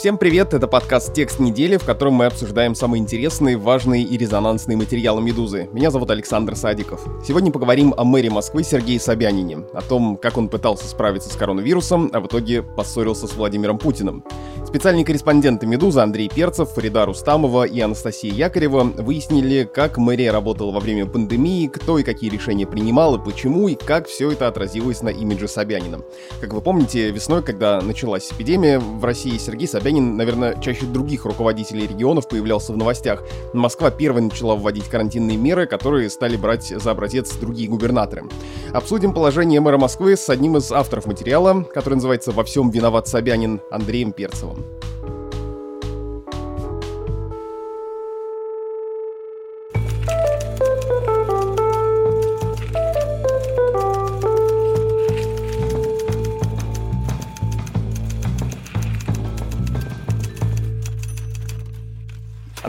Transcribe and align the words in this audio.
Всем 0.00 0.16
привет, 0.16 0.54
это 0.54 0.66
подкаст 0.66 1.12
«Текст 1.12 1.40
недели», 1.40 1.76
в 1.76 1.84
котором 1.84 2.14
мы 2.14 2.24
обсуждаем 2.24 2.74
самые 2.74 3.02
интересные, 3.02 3.58
важные 3.58 4.02
и 4.02 4.16
резонансные 4.16 4.74
материалы 4.74 5.20
«Медузы». 5.20 5.68
Меня 5.74 5.90
зовут 5.90 6.10
Александр 6.10 6.56
Садиков. 6.56 7.02
Сегодня 7.22 7.52
поговорим 7.52 7.92
о 7.94 8.04
мэре 8.04 8.30
Москвы 8.30 8.64
Сергее 8.64 8.98
Собянине, 8.98 9.58
о 9.74 9.82
том, 9.82 10.16
как 10.16 10.38
он 10.38 10.48
пытался 10.48 10.88
справиться 10.88 11.28
с 11.28 11.36
коронавирусом, 11.36 12.08
а 12.14 12.20
в 12.20 12.28
итоге 12.28 12.62
поссорился 12.62 13.26
с 13.26 13.34
Владимиром 13.34 13.76
Путиным. 13.76 14.24
Специальные 14.70 15.04
корреспонденты 15.04 15.66
«Медузы» 15.66 15.98
Андрей 15.98 16.28
Перцев, 16.32 16.70
Фарида 16.70 17.04
Рустамова 17.04 17.64
и 17.64 17.80
Анастасия 17.80 18.32
Якорева 18.32 18.84
выяснили, 18.84 19.64
как 19.64 19.98
мэрия 19.98 20.30
работала 20.30 20.70
во 20.70 20.78
время 20.78 21.06
пандемии, 21.06 21.66
кто 21.66 21.98
и 21.98 22.04
какие 22.04 22.30
решения 22.30 22.68
принимал, 22.68 23.16
и 23.16 23.24
почему, 23.24 23.66
и 23.66 23.74
как 23.74 24.06
все 24.06 24.30
это 24.30 24.46
отразилось 24.46 25.02
на 25.02 25.08
имидже 25.08 25.48
Собянина. 25.48 26.02
Как 26.40 26.54
вы 26.54 26.60
помните, 26.60 27.10
весной, 27.10 27.42
когда 27.42 27.80
началась 27.80 28.30
эпидемия 28.30 28.78
в 28.78 29.04
России, 29.04 29.38
Сергей 29.38 29.66
Собянин 29.66 30.16
наверное, 30.16 30.54
чаще 30.60 30.86
других 30.86 31.24
руководителей 31.24 31.88
регионов 31.88 32.28
появлялся 32.28 32.72
в 32.72 32.76
новостях. 32.76 33.24
Москва 33.52 33.90
первой 33.90 34.22
начала 34.22 34.54
вводить 34.54 34.84
карантинные 34.84 35.36
меры, 35.36 35.66
которые 35.66 36.08
стали 36.10 36.36
брать 36.36 36.68
за 36.68 36.92
образец 36.92 37.34
другие 37.34 37.68
губернаторы. 37.68 38.22
Обсудим 38.72 39.14
положение 39.14 39.60
мэра 39.60 39.78
Москвы 39.78 40.16
с 40.16 40.30
одним 40.30 40.58
из 40.58 40.70
авторов 40.70 41.06
материала, 41.06 41.64
который 41.74 41.94
называется 41.94 42.30
«Во 42.30 42.44
всем 42.44 42.70
виноват 42.70 43.08
Собянин» 43.08 43.60
Андреем 43.72 44.12
Перцевым. 44.12 44.59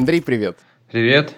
Андрей, 0.02 0.19
привет. 0.19 0.57
Привет. 0.91 1.35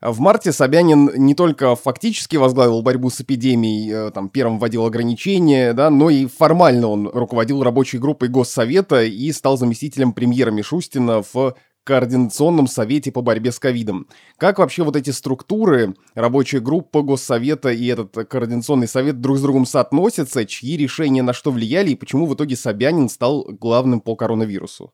В 0.00 0.18
марте 0.18 0.50
Собянин 0.50 1.08
не 1.14 1.36
только 1.36 1.76
фактически 1.76 2.34
возглавил 2.34 2.82
борьбу 2.82 3.10
с 3.10 3.20
эпидемией, 3.20 4.08
э, 4.08 4.10
там, 4.10 4.28
первым 4.28 4.58
вводил 4.58 4.84
ограничения, 4.84 5.72
да, 5.72 5.88
но 5.88 6.10
и 6.10 6.26
формально 6.26 6.88
он 6.88 7.06
руководил 7.06 7.62
рабочей 7.62 7.98
группой 7.98 8.28
Госсовета 8.28 9.04
и 9.04 9.30
стал 9.30 9.56
заместителем 9.56 10.14
премьера 10.14 10.50
Мишустина 10.50 11.22
в 11.32 11.54
Координационном 11.84 12.66
совете 12.66 13.12
по 13.12 13.22
борьбе 13.22 13.52
с 13.52 13.60
ковидом. 13.60 14.08
Как 14.36 14.58
вообще 14.58 14.82
вот 14.82 14.96
эти 14.96 15.10
структуры, 15.10 15.94
рабочая 16.16 16.58
группа 16.58 17.02
Госсовета 17.02 17.68
и 17.68 17.86
этот 17.86 18.14
Координационный 18.28 18.88
совет 18.88 19.20
друг 19.20 19.38
с 19.38 19.42
другом 19.42 19.64
соотносятся, 19.64 20.44
чьи 20.44 20.76
решения 20.76 21.22
на 21.22 21.32
что 21.32 21.52
влияли 21.52 21.90
и 21.90 21.94
почему 21.94 22.26
в 22.26 22.34
итоге 22.34 22.56
Собянин 22.56 23.08
стал 23.08 23.44
главным 23.44 24.00
по 24.00 24.16
коронавирусу? 24.16 24.92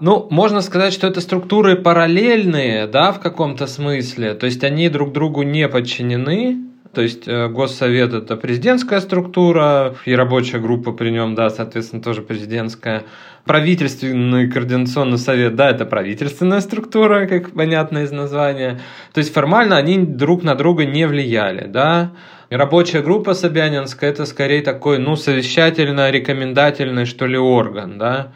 Ну, 0.00 0.26
можно 0.30 0.62
сказать, 0.62 0.94
что 0.94 1.06
это 1.06 1.20
структуры 1.20 1.76
параллельные, 1.76 2.86
да, 2.86 3.12
в 3.12 3.20
каком-то 3.20 3.66
смысле. 3.66 4.32
То 4.32 4.46
есть 4.46 4.64
они 4.64 4.88
друг 4.88 5.12
другу 5.12 5.42
не 5.42 5.68
подчинены. 5.68 6.64
То 6.94 7.02
есть 7.02 7.28
э, 7.28 7.48
Госсовет 7.48 8.14
это 8.14 8.36
президентская 8.36 9.00
структура, 9.00 9.94
и 10.06 10.14
рабочая 10.14 10.58
группа 10.58 10.92
при 10.92 11.10
нем, 11.10 11.34
да, 11.34 11.50
соответственно, 11.50 12.02
тоже 12.02 12.22
президентская. 12.22 13.04
Правительственный 13.44 14.50
координационный 14.50 15.18
совет, 15.18 15.54
да, 15.54 15.70
это 15.70 15.84
правительственная 15.84 16.60
структура, 16.60 17.26
как 17.26 17.52
понятно 17.52 17.98
из 17.98 18.10
названия. 18.10 18.80
То 19.12 19.18
есть 19.18 19.32
формально 19.32 19.76
они 19.76 19.98
друг 19.98 20.42
на 20.42 20.54
друга 20.54 20.84
не 20.86 21.06
влияли, 21.06 21.66
да. 21.68 22.12
Рабочая 22.48 23.02
группа 23.02 23.34
Собянинская 23.34 24.10
это 24.10 24.24
скорее 24.24 24.62
такой, 24.62 24.98
ну, 24.98 25.14
совещательно-рекомендательный, 25.14 27.04
что 27.04 27.26
ли, 27.26 27.36
орган, 27.36 27.98
да 27.98 28.32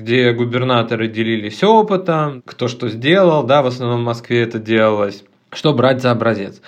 где 0.00 0.32
губернаторы 0.32 1.08
делились 1.08 1.62
опытом, 1.62 2.42
кто 2.44 2.68
что 2.68 2.88
сделал, 2.88 3.44
да, 3.44 3.62
в 3.62 3.66
основном 3.66 4.00
в 4.00 4.04
Москве 4.04 4.42
это 4.42 4.58
делалось, 4.58 5.24
что 5.52 5.72
брать 5.72 6.02
за 6.02 6.10
образец. 6.10 6.60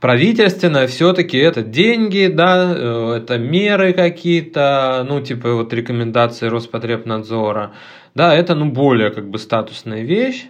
Правительственное 0.00 0.86
все-таки 0.86 1.38
это 1.38 1.62
деньги, 1.62 2.30
да, 2.32 2.72
э, 2.74 3.14
это 3.18 3.36
меры 3.36 3.92
какие-то, 3.92 5.04
ну, 5.08 5.20
типа 5.20 5.54
вот 5.54 5.72
рекомендации 5.72 6.46
Роспотребнадзора, 6.46 7.72
да, 8.14 8.34
это, 8.34 8.54
ну, 8.54 8.66
более 8.66 9.10
как 9.10 9.28
бы 9.28 9.38
статусная 9.38 10.02
вещь. 10.02 10.46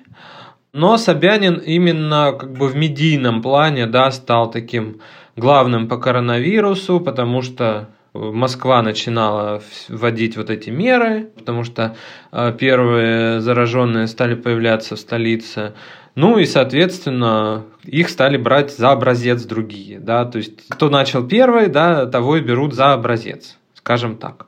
Но 0.74 0.98
Собянин 0.98 1.54
именно 1.54 2.32
как 2.38 2.52
бы 2.52 2.68
в 2.68 2.76
медийном 2.76 3.40
плане, 3.40 3.86
да, 3.86 4.10
стал 4.10 4.50
таким 4.50 5.00
главным 5.34 5.88
по 5.88 5.96
коронавирусу, 5.96 7.00
потому 7.00 7.40
что 7.40 7.88
Москва 8.32 8.82
начинала 8.82 9.62
вводить 9.88 10.36
вот 10.36 10.50
эти 10.50 10.70
меры, 10.70 11.30
потому 11.36 11.64
что 11.64 11.96
э, 12.32 12.52
первые 12.58 13.40
зараженные 13.40 14.06
стали 14.06 14.34
появляться 14.34 14.96
в 14.96 14.98
столице. 14.98 15.74
Ну 16.14 16.38
и, 16.38 16.46
соответственно, 16.46 17.64
их 17.84 18.08
стали 18.08 18.36
брать 18.36 18.76
за 18.76 18.90
образец 18.90 19.44
другие. 19.44 20.00
Да? 20.00 20.24
То 20.24 20.38
есть, 20.38 20.68
кто 20.68 20.90
начал 20.90 21.26
первый, 21.26 21.68
да, 21.68 22.06
того 22.06 22.36
и 22.36 22.40
берут 22.40 22.74
за 22.74 22.92
образец, 22.92 23.56
скажем 23.74 24.16
так. 24.16 24.46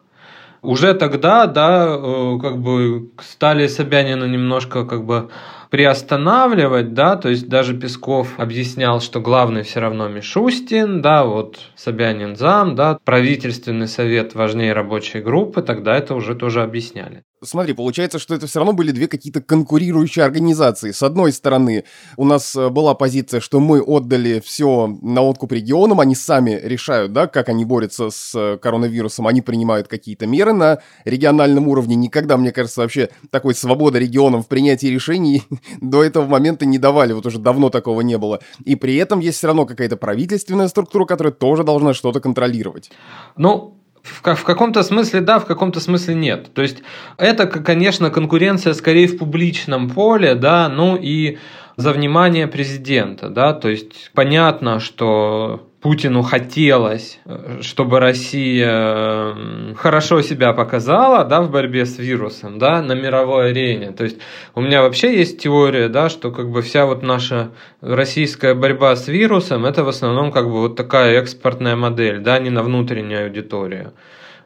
Уже 0.62 0.92
тогда, 0.94 1.46
да, 1.46 1.86
э, 1.86 2.38
как 2.40 2.58
бы 2.58 3.10
стали 3.22 3.66
Собянина 3.66 4.24
немножко 4.24 4.84
как 4.84 5.04
бы 5.04 5.30
приостанавливать, 5.70 6.94
да, 6.94 7.16
то 7.16 7.28
есть 7.28 7.48
даже 7.48 7.76
Песков 7.76 8.38
объяснял, 8.38 9.00
что 9.00 9.20
главный 9.20 9.62
все 9.62 9.80
равно 9.80 10.08
Мишустин, 10.08 11.00
да, 11.00 11.24
вот 11.24 11.58
Собянин 11.76 12.36
зам, 12.36 12.74
да, 12.74 12.98
правительственный 13.04 13.88
совет 13.88 14.34
важнее 14.34 14.72
рабочей 14.72 15.20
группы, 15.20 15.62
тогда 15.62 15.96
это 15.96 16.14
уже 16.14 16.34
тоже 16.34 16.62
объясняли. 16.62 17.24
Смотри, 17.42 17.72
получается, 17.72 18.18
что 18.18 18.34
это 18.34 18.46
все 18.46 18.58
равно 18.58 18.74
были 18.74 18.90
две 18.90 19.08
какие-то 19.08 19.40
конкурирующие 19.40 20.26
организации. 20.26 20.90
С 20.90 21.02
одной 21.02 21.32
стороны, 21.32 21.84
у 22.18 22.26
нас 22.26 22.54
э, 22.54 22.68
была 22.68 22.92
позиция, 22.92 23.40
что 23.40 23.60
мы 23.60 23.80
отдали 23.80 24.40
все 24.40 24.98
на 25.00 25.22
откуп 25.22 25.52
регионам, 25.52 26.00
они 26.00 26.14
сами 26.14 26.60
решают, 26.62 27.14
да, 27.14 27.26
как 27.26 27.48
они 27.48 27.64
борются 27.64 28.10
с 28.10 28.34
э, 28.34 28.58
коронавирусом, 28.58 29.26
они 29.26 29.40
принимают 29.40 29.88
какие-то 29.88 30.26
меры 30.26 30.52
на 30.52 30.80
региональном 31.06 31.66
уровне. 31.68 31.96
Никогда, 31.96 32.36
мне 32.36 32.52
кажется, 32.52 32.82
вообще 32.82 33.08
такой 33.30 33.54
свободы 33.54 33.98
регионам 33.98 34.42
в 34.42 34.46
принятии 34.46 34.88
решений 34.88 35.42
до 35.80 36.04
этого 36.04 36.26
момента 36.26 36.66
не 36.66 36.76
давали, 36.76 37.14
вот 37.14 37.24
уже 37.24 37.38
давно 37.38 37.70
такого 37.70 38.02
не 38.02 38.18
было. 38.18 38.40
И 38.66 38.76
при 38.76 38.96
этом 38.96 39.18
есть 39.18 39.38
все 39.38 39.46
равно 39.46 39.64
какая-то 39.64 39.96
правительственная 39.96 40.68
структура, 40.68 41.06
которая 41.06 41.32
тоже 41.32 41.64
должна 41.64 41.94
что-то 41.94 42.20
контролировать. 42.20 42.90
Ну, 43.38 43.79
в, 44.02 44.22
в 44.22 44.44
каком-то 44.44 44.82
смысле 44.82 45.20
да, 45.20 45.38
в 45.38 45.46
каком-то 45.46 45.80
смысле 45.80 46.14
нет. 46.14 46.52
То 46.54 46.62
есть 46.62 46.82
это, 47.16 47.46
конечно, 47.46 48.10
конкуренция 48.10 48.74
скорее 48.74 49.06
в 49.06 49.18
публичном 49.18 49.90
поле, 49.90 50.34
да, 50.34 50.68
ну 50.68 50.96
и 50.96 51.38
за 51.76 51.92
внимание 51.92 52.46
президента, 52.46 53.28
да, 53.30 53.52
то 53.52 53.68
есть 53.68 54.10
понятно, 54.14 54.80
что 54.80 55.69
Путину 55.80 56.22
хотелось, 56.22 57.18
э, 57.24 57.60
чтобы 57.62 58.00
Россия 58.00 59.34
хорошо 59.76 60.20
себя 60.20 60.52
показала 60.52 61.24
да, 61.24 61.40
в 61.40 61.50
борьбе 61.50 61.86
с 61.86 61.98
вирусом 61.98 62.58
да, 62.58 62.82
на 62.82 62.92
мировой 62.92 63.50
арене. 63.50 63.92
То 63.92 64.04
есть 64.04 64.18
у 64.54 64.60
меня 64.60 64.82
вообще 64.82 65.16
есть 65.16 65.40
теория, 65.40 65.88
да, 65.88 66.10
что 66.10 66.30
как 66.32 66.50
бы 66.50 66.60
вся 66.60 66.84
вот 66.84 67.02
наша 67.02 67.50
российская 67.80 68.54
борьба 68.54 68.94
с 68.94 69.08
вирусом 69.08 69.64
это 69.64 69.82
в 69.82 69.88
основном 69.88 70.32
как 70.32 70.46
бы 70.46 70.60
вот 70.60 70.76
такая 70.76 71.18
экспортная 71.18 71.76
модель, 71.76 72.20
да, 72.20 72.38
не 72.38 72.50
на 72.50 72.62
внутреннюю 72.62 73.24
аудиторию. 73.24 73.94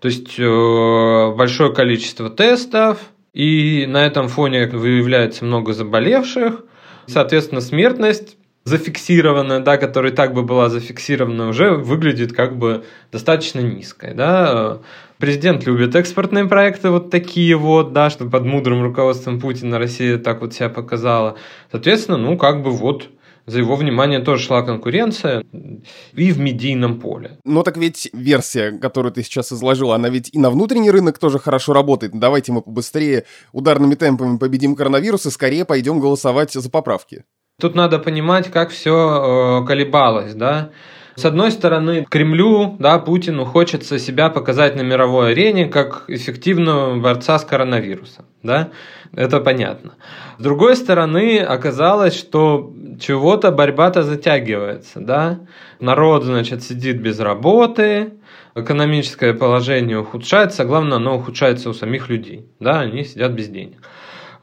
То 0.00 0.06
есть 0.06 0.38
э, 0.38 1.34
большое 1.36 1.74
количество 1.74 2.30
тестов, 2.30 2.98
и 3.32 3.86
на 3.88 4.06
этом 4.06 4.28
фоне 4.28 4.68
выявляется 4.68 5.44
много 5.44 5.72
заболевших, 5.72 6.62
соответственно, 7.06 7.60
смертность 7.60 8.36
зафиксированная, 8.64 9.60
да, 9.60 9.76
которая 9.76 10.12
так 10.12 10.32
бы 10.34 10.42
была 10.42 10.70
зафиксирована, 10.70 11.48
уже 11.48 11.72
выглядит 11.72 12.32
как 12.32 12.56
бы 12.58 12.84
достаточно 13.12 13.60
низкой, 13.60 14.14
да. 14.14 14.80
Президент 15.18 15.64
любит 15.66 15.94
экспортные 15.94 16.46
проекты 16.46 16.90
вот 16.90 17.10
такие 17.10 17.56
вот, 17.56 17.92
да, 17.92 18.10
что 18.10 18.26
под 18.26 18.44
мудрым 18.44 18.82
руководством 18.82 19.40
Путина 19.40 19.78
Россия 19.78 20.18
так 20.18 20.40
вот 20.40 20.54
себя 20.54 20.68
показала. 20.68 21.36
Соответственно, 21.70 22.18
ну, 22.18 22.36
как 22.36 22.62
бы 22.62 22.70
вот 22.70 23.10
за 23.46 23.58
его 23.58 23.76
внимание 23.76 24.20
тоже 24.20 24.42
шла 24.42 24.62
конкуренция 24.62 25.44
и 26.14 26.32
в 26.32 26.38
медийном 26.38 27.00
поле. 27.00 27.38
Но 27.44 27.62
так 27.62 27.76
ведь 27.76 28.08
версия, 28.12 28.72
которую 28.72 29.12
ты 29.12 29.22
сейчас 29.22 29.52
изложил, 29.52 29.92
она 29.92 30.08
ведь 30.08 30.30
и 30.32 30.38
на 30.38 30.50
внутренний 30.50 30.90
рынок 30.90 31.18
тоже 31.18 31.38
хорошо 31.38 31.74
работает. 31.74 32.18
Давайте 32.18 32.52
мы 32.52 32.62
побыстрее 32.62 33.24
ударными 33.52 33.94
темпами 33.94 34.38
победим 34.38 34.74
коронавирус 34.74 35.26
и 35.26 35.30
скорее 35.30 35.64
пойдем 35.64 36.00
голосовать 36.00 36.52
за 36.52 36.70
поправки. 36.70 37.24
Тут 37.60 37.76
надо 37.76 38.00
понимать, 38.00 38.50
как 38.50 38.70
все 38.70 39.60
э, 39.62 39.66
колебалось, 39.66 40.34
да. 40.34 40.70
С 41.14 41.24
одной 41.24 41.52
стороны, 41.52 42.04
Кремлю, 42.10 42.74
да, 42.80 42.98
Путину 42.98 43.44
хочется 43.44 44.00
себя 44.00 44.28
показать 44.28 44.74
на 44.74 44.80
мировой 44.80 45.30
арене 45.30 45.66
как 45.66 46.04
эффективного 46.08 46.98
борца 46.98 47.38
с 47.38 47.44
коронавирусом, 47.44 48.24
да, 48.42 48.70
это 49.14 49.38
понятно. 49.38 49.94
С 50.38 50.42
другой 50.42 50.74
стороны, 50.74 51.38
оказалось, 51.38 52.18
что 52.18 52.74
чего-то 53.00 53.52
борьба-то 53.52 54.02
затягивается, 54.02 54.98
да, 54.98 55.38
народ, 55.78 56.24
значит, 56.24 56.64
сидит 56.64 57.00
без 57.00 57.20
работы, 57.20 58.14
экономическое 58.56 59.32
положение 59.32 60.00
ухудшается, 60.00 60.64
а 60.64 60.66
главное, 60.66 60.96
оно 60.96 61.16
ухудшается 61.16 61.70
у 61.70 61.74
самих 61.74 62.08
людей. 62.08 62.48
Да, 62.58 62.80
они 62.80 63.04
сидят 63.04 63.30
без 63.30 63.46
денег. 63.46 63.78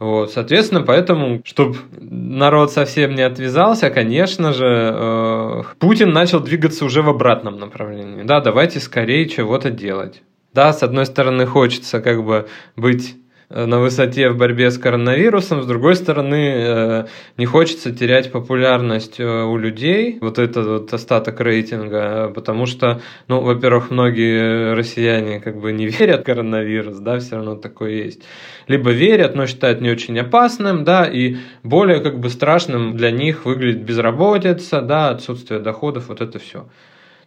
Вот, 0.02 0.32
соответственно, 0.32 0.82
поэтому, 0.82 1.44
чтобы 1.46 1.78
народ 2.00 2.72
совсем 2.72 3.14
не 3.14 3.22
отвязался, 3.22 3.92
конечно 3.92 4.52
же, 4.52 4.66
э, 4.66 5.64
Путин 5.78 6.12
начал 6.12 6.40
двигаться 6.40 6.86
уже 6.86 7.04
в 7.04 7.10
обратном 7.10 7.60
направлении. 7.60 8.24
Да, 8.24 8.42
давайте 8.42 8.80
скорее 8.80 9.30
чего-то 9.30 9.70
делать. 9.70 10.24
Да, 10.56 10.74
с 10.74 10.82
одной 10.82 11.06
стороны, 11.06 11.46
хочется 11.46 12.02
как 12.02 12.26
бы 12.26 12.48
быть 12.76 13.16
на 13.54 13.80
высоте 13.80 14.30
в 14.30 14.38
борьбе 14.38 14.72
с 14.72 14.78
коронавирусом, 14.78 15.62
с 15.62 15.66
другой 15.66 15.96
стороны, 15.96 16.54
э, 16.56 17.06
не 17.38 17.46
хочется 17.46 17.92
терять 17.94 18.32
популярность 18.32 19.20
э, 19.20 19.26
у 19.26 19.58
людей, 19.58 20.18
вот 20.22 20.40
этот 20.40 20.66
вот 20.66 20.94
остаток 20.94 21.40
рейтинга, 21.42 22.32
потому 22.34 22.66
что, 22.66 23.02
ну, 23.28 23.42
во-первых, 23.42 23.92
многие 23.92 24.74
россияне 24.74 25.40
как 25.40 25.60
бы 25.60 25.72
не 25.72 25.88
верят 26.00 26.22
в 26.22 26.24
коронавирус, 26.24 26.98
да, 26.98 27.20
все 27.20 27.36
равно 27.36 27.56
такое 27.56 27.92
есть. 27.92 28.24
Либо 28.68 28.92
верят, 28.92 29.36
но 29.36 29.46
считают 29.48 29.82
не 29.82 29.90
очень 29.90 30.18
опасным, 30.20 30.84
да, 30.84 31.06
и 31.06 31.38
более 31.64 32.00
как 32.00 32.20
бы 32.20 32.30
страшным 32.30 32.96
для 32.96 33.12
них 33.12 33.46
выглядит 33.46 33.84
безработица, 33.84 34.82
да, 34.82 35.10
отсутствие 35.10 35.60
доходов, 35.60 36.10
вот 36.10 36.22
это 36.22 36.40
все. 36.40 36.68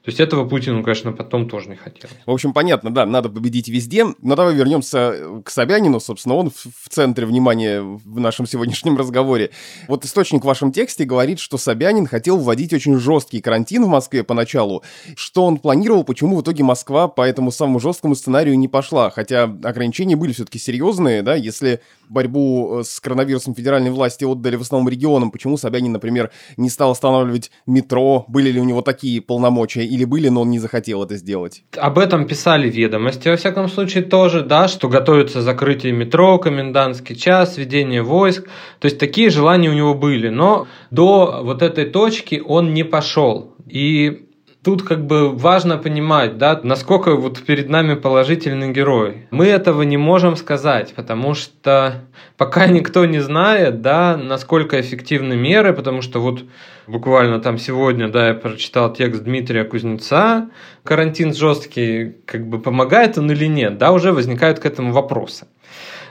То 0.04 0.10
есть 0.10 0.20
этого 0.20 0.46
Путину, 0.46 0.82
конечно, 0.82 1.12
потом 1.12 1.48
тоже 1.48 1.70
не 1.70 1.76
хотел. 1.76 2.10
В 2.26 2.30
общем, 2.30 2.52
понятно, 2.52 2.92
да, 2.92 3.06
надо 3.06 3.30
победить 3.30 3.68
везде. 3.68 4.04
Но 4.20 4.36
давай 4.36 4.54
вернемся 4.54 5.40
к 5.42 5.48
Собянину, 5.48 5.98
собственно, 5.98 6.34
он 6.34 6.50
в 6.50 6.90
центре 6.90 7.24
внимания 7.24 7.80
в 7.80 8.20
нашем 8.20 8.46
сегодняшнем 8.46 8.98
разговоре. 8.98 9.48
Вот 9.88 10.04
источник 10.04 10.42
в 10.42 10.44
вашем 10.44 10.72
тексте 10.72 11.06
говорит, 11.06 11.38
что 11.38 11.56
Собянин 11.56 12.06
хотел 12.06 12.36
вводить 12.36 12.74
очень 12.74 12.98
жесткий 12.98 13.40
карантин 13.40 13.82
в 13.84 13.88
Москве 13.88 14.24
поначалу. 14.24 14.82
Что 15.16 15.46
он 15.46 15.56
планировал, 15.56 16.04
почему 16.04 16.36
в 16.36 16.42
итоге 16.42 16.64
Москва 16.64 17.08
по 17.08 17.22
этому 17.22 17.50
самому 17.50 17.80
жесткому 17.80 18.14
сценарию 18.14 18.58
не 18.58 18.68
пошла. 18.68 19.08
Хотя 19.08 19.44
ограничения 19.44 20.16
были 20.16 20.34
все-таки 20.34 20.58
серьезные, 20.58 21.22
да, 21.22 21.34
если 21.34 21.80
борьбу 22.10 22.80
э, 22.80 22.84
с 22.84 23.00
коронавирусом 23.00 23.54
федеральной 23.54 23.90
власти 23.90 24.24
отдали 24.24 24.56
в 24.56 24.60
основном 24.60 24.90
регионам, 24.90 25.30
почему 25.30 25.56
Собянин, 25.56 25.92
например, 25.92 26.30
не 26.58 26.68
стал 26.68 26.90
останавливать 26.90 27.50
метро, 27.66 28.26
были 28.28 28.50
ли 28.50 28.60
у 28.60 28.64
него 28.64 28.82
такие 28.82 29.22
полномочия, 29.22 29.93
или 29.94 30.04
были, 30.04 30.28
но 30.28 30.42
он 30.42 30.50
не 30.50 30.58
захотел 30.58 31.02
это 31.02 31.16
сделать? 31.16 31.64
Об 31.76 31.98
этом 31.98 32.26
писали 32.26 32.68
ведомости, 32.68 33.28
во 33.28 33.36
всяком 33.36 33.68
случае, 33.68 34.04
тоже, 34.04 34.42
да, 34.42 34.68
что 34.68 34.88
готовится 34.88 35.42
закрытие 35.42 35.92
метро, 35.92 36.38
комендантский 36.38 37.16
час, 37.16 37.56
введение 37.56 38.02
войск, 38.02 38.44
то 38.78 38.86
есть 38.86 38.98
такие 38.98 39.30
желания 39.30 39.70
у 39.70 39.74
него 39.74 39.94
были, 39.94 40.28
но 40.28 40.66
до 40.90 41.40
вот 41.42 41.62
этой 41.62 41.86
точки 41.86 42.42
он 42.44 42.74
не 42.74 42.84
пошел. 42.84 43.54
И 43.66 44.23
Тут 44.64 44.82
как 44.82 45.06
бы 45.06 45.30
важно 45.30 45.76
понимать, 45.76 46.38
да, 46.38 46.58
насколько 46.62 47.16
вот 47.16 47.42
перед 47.42 47.68
нами 47.68 47.96
положительный 47.96 48.72
герой. 48.72 49.26
Мы 49.30 49.44
этого 49.44 49.82
не 49.82 49.98
можем 49.98 50.36
сказать, 50.36 50.94
потому 50.96 51.34
что 51.34 52.06
пока 52.38 52.66
никто 52.78 53.04
не 53.04 53.18
знает, 53.18 53.82
да, 53.82 54.16
насколько 54.16 54.80
эффективны 54.80 55.36
меры, 55.36 55.74
потому 55.74 56.00
что 56.00 56.18
вот 56.20 56.44
буквально 56.86 57.40
там 57.40 57.58
сегодня, 57.58 58.08
да, 58.08 58.28
я 58.28 58.34
прочитал 58.34 58.90
текст 58.90 59.24
Дмитрия 59.24 59.64
Кузнеца, 59.64 60.48
карантин 60.82 61.34
жесткий, 61.34 62.14
как 62.24 62.46
бы 62.46 62.58
помогает 62.58 63.18
он 63.18 63.30
или 63.30 63.46
нет, 63.46 63.76
да, 63.76 63.92
уже 63.92 64.12
возникают 64.12 64.60
к 64.60 64.64
этому 64.64 64.92
вопросы. 64.92 65.46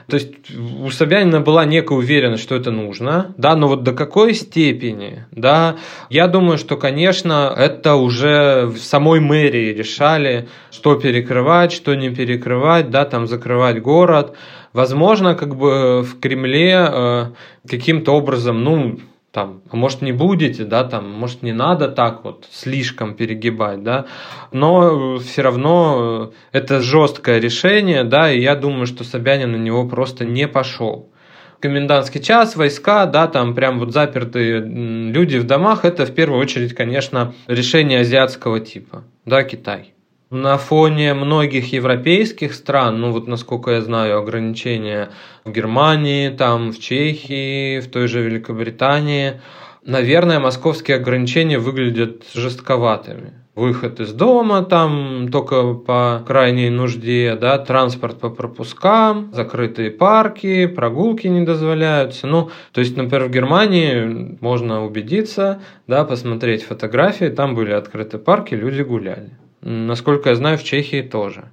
То 0.08 0.16
есть 0.16 0.34
у 0.54 0.90
Собянина 0.90 1.40
была 1.40 1.64
некая 1.64 1.94
уверенность, 1.96 2.42
что 2.42 2.54
это 2.54 2.70
нужно, 2.70 3.34
да, 3.38 3.56
но 3.56 3.68
вот 3.68 3.82
до 3.82 3.92
какой 3.92 4.34
степени, 4.34 5.24
да, 5.30 5.76
я 6.10 6.26
думаю, 6.26 6.58
что, 6.58 6.76
конечно, 6.76 7.52
это 7.56 7.94
уже 7.94 8.66
в 8.66 8.78
самой 8.78 9.20
мэрии 9.20 9.72
решали, 9.72 10.48
что 10.70 10.96
перекрывать, 10.96 11.72
что 11.72 11.94
не 11.94 12.10
перекрывать, 12.10 12.90
да, 12.90 13.04
там 13.04 13.26
закрывать 13.26 13.80
город. 13.80 14.36
Возможно, 14.72 15.34
как 15.34 15.56
бы 15.56 16.02
в 16.02 16.20
Кремле 16.20 16.88
э, 16.90 17.24
каким-то 17.66 18.12
образом, 18.12 18.62
ну, 18.62 18.98
там, 19.34 19.62
а 19.68 19.76
может 19.76 20.00
не 20.00 20.12
будете, 20.12 20.64
да, 20.64 20.84
там, 20.84 21.10
может 21.10 21.42
не 21.42 21.52
надо 21.52 21.88
так 21.88 22.22
вот 22.22 22.46
слишком 22.52 23.14
перегибать, 23.14 23.82
да, 23.82 24.06
но 24.52 25.18
все 25.18 25.42
равно 25.42 26.32
это 26.52 26.80
жесткое 26.80 27.40
решение, 27.40 28.04
да, 28.04 28.30
и 28.30 28.40
я 28.40 28.54
думаю, 28.54 28.86
что 28.86 29.02
Собянин 29.02 29.50
на 29.50 29.56
него 29.56 29.88
просто 29.88 30.24
не 30.24 30.46
пошел. 30.46 31.10
Комендантский 31.58 32.22
час, 32.22 32.54
войска, 32.54 33.06
да, 33.06 33.26
там 33.26 33.56
прям 33.56 33.80
вот 33.80 33.92
запертые 33.92 34.60
люди 34.60 35.38
в 35.38 35.44
домах, 35.44 35.84
это 35.84 36.06
в 36.06 36.14
первую 36.14 36.40
очередь, 36.40 36.72
конечно, 36.72 37.34
решение 37.48 38.00
азиатского 38.00 38.60
типа, 38.60 39.02
да, 39.26 39.42
Китай 39.42 39.93
на 40.34 40.58
фоне 40.58 41.14
многих 41.14 41.72
европейских 41.72 42.54
стран, 42.54 43.00
ну 43.00 43.12
вот 43.12 43.28
насколько 43.28 43.70
я 43.70 43.80
знаю, 43.80 44.18
ограничения 44.18 45.10
в 45.44 45.52
Германии, 45.52 46.28
там 46.28 46.72
в 46.72 46.78
Чехии, 46.78 47.80
в 47.80 47.90
той 47.90 48.08
же 48.08 48.20
Великобритании, 48.20 49.40
наверное, 49.84 50.40
московские 50.40 50.96
ограничения 50.96 51.58
выглядят 51.58 52.24
жестковатыми. 52.34 53.32
Выход 53.54 54.00
из 54.00 54.12
дома 54.12 54.64
там 54.64 55.28
только 55.30 55.74
по 55.74 56.24
крайней 56.26 56.70
нужде, 56.70 57.36
да, 57.40 57.56
транспорт 57.58 58.18
по 58.18 58.28
пропускам, 58.28 59.32
закрытые 59.32 59.92
парки, 59.92 60.66
прогулки 60.66 61.28
не 61.28 61.42
дозволяются. 61.42 62.26
Ну, 62.26 62.50
то 62.72 62.80
есть, 62.80 62.96
например, 62.96 63.28
в 63.28 63.30
Германии 63.30 64.36
можно 64.40 64.84
убедиться, 64.84 65.62
да, 65.86 66.02
посмотреть 66.02 66.64
фотографии, 66.64 67.26
там 67.26 67.54
были 67.54 67.70
открыты 67.70 68.18
парки, 68.18 68.54
люди 68.54 68.82
гуляли. 68.82 69.30
Насколько 69.64 70.28
я 70.28 70.34
знаю, 70.34 70.58
в 70.58 70.62
Чехии 70.62 71.00
тоже. 71.00 71.50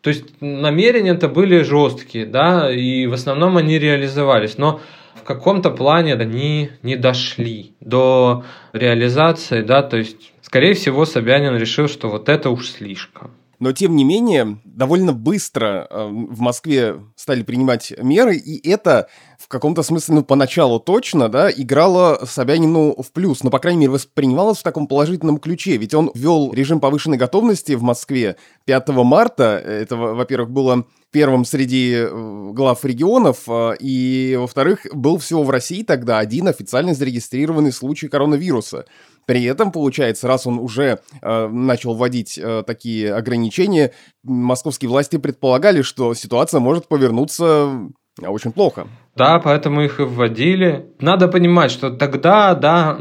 То 0.00 0.10
есть 0.10 0.40
намерения 0.40 1.12
это 1.12 1.28
были 1.28 1.62
жесткие, 1.62 2.26
да, 2.26 2.72
и 2.72 3.06
в 3.06 3.12
основном 3.12 3.56
они 3.56 3.78
реализовались. 3.78 4.58
Но 4.58 4.80
в 5.14 5.22
каком-то 5.22 5.70
плане 5.70 6.14
они 6.14 6.70
не 6.82 6.96
дошли 6.96 7.72
до 7.80 8.44
реализации, 8.72 9.62
да, 9.62 9.82
то 9.82 9.96
есть, 9.96 10.32
скорее 10.42 10.74
всего, 10.74 11.04
Собянин 11.04 11.56
решил, 11.56 11.88
что 11.88 12.08
вот 12.08 12.28
это 12.28 12.50
уж 12.50 12.68
слишком. 12.68 13.30
Но, 13.58 13.72
тем 13.72 13.96
не 13.96 14.04
менее, 14.04 14.58
довольно 14.64 15.12
быстро 15.12 15.86
э, 15.88 16.06
в 16.08 16.40
Москве 16.40 16.96
стали 17.14 17.42
принимать 17.42 17.92
меры, 17.96 18.36
и 18.36 18.68
это 18.68 19.08
в 19.46 19.48
каком-то 19.48 19.84
смысле, 19.84 20.16
ну, 20.16 20.24
поначалу 20.24 20.80
точно, 20.80 21.28
да, 21.28 21.48
играло 21.48 22.18
Собянину 22.26 23.00
в 23.00 23.12
плюс, 23.12 23.44
но, 23.44 23.50
по 23.50 23.60
крайней 23.60 23.82
мере, 23.82 23.92
воспринималось 23.92 24.58
в 24.58 24.64
таком 24.64 24.88
положительном 24.88 25.38
ключе, 25.38 25.76
ведь 25.76 25.94
он 25.94 26.10
ввел 26.14 26.52
режим 26.52 26.80
повышенной 26.80 27.16
готовности 27.16 27.74
в 27.74 27.82
Москве 27.82 28.34
5 28.64 28.88
марта, 28.88 29.62
это, 29.64 29.94
во-первых, 29.94 30.50
было 30.50 30.84
первым 31.12 31.44
среди 31.44 31.92
э, 31.94 32.50
глав 32.54 32.84
регионов, 32.84 33.44
э, 33.46 33.76
и, 33.78 34.36
во-вторых, 34.36 34.84
был 34.92 35.18
всего 35.18 35.44
в 35.44 35.50
России 35.50 35.84
тогда 35.84 36.18
один 36.18 36.48
официально 36.48 36.92
зарегистрированный 36.92 37.70
случай 37.70 38.08
коронавируса. 38.08 38.84
При 39.26 39.44
этом, 39.44 39.70
получается, 39.70 40.26
раз 40.26 40.48
он 40.48 40.58
уже 40.58 40.98
э, 41.22 41.48
начал 41.48 41.94
вводить 41.94 42.36
э, 42.36 42.64
такие 42.66 43.14
ограничения, 43.14 43.92
московские 44.24 44.88
власти 44.88 45.18
предполагали, 45.18 45.82
что 45.82 46.14
ситуация 46.14 46.58
может 46.58 46.88
повернуться 46.88 47.90
очень 48.22 48.52
плохо. 48.52 48.86
Да, 49.14 49.38
поэтому 49.38 49.82
их 49.82 50.00
и 50.00 50.04
вводили. 50.04 50.86
Надо 51.00 51.28
понимать, 51.28 51.70
что 51.70 51.90
тогда, 51.90 52.54
да, 52.54 52.96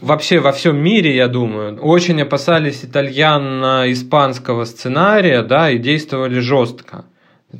вообще 0.00 0.38
во 0.38 0.52
всем 0.52 0.76
мире, 0.76 1.16
я 1.16 1.28
думаю, 1.28 1.80
очень 1.80 2.20
опасались 2.22 2.84
итальяно-испанского 2.84 4.64
сценария, 4.64 5.42
да, 5.42 5.70
и 5.70 5.78
действовали 5.78 6.40
жестко. 6.40 7.04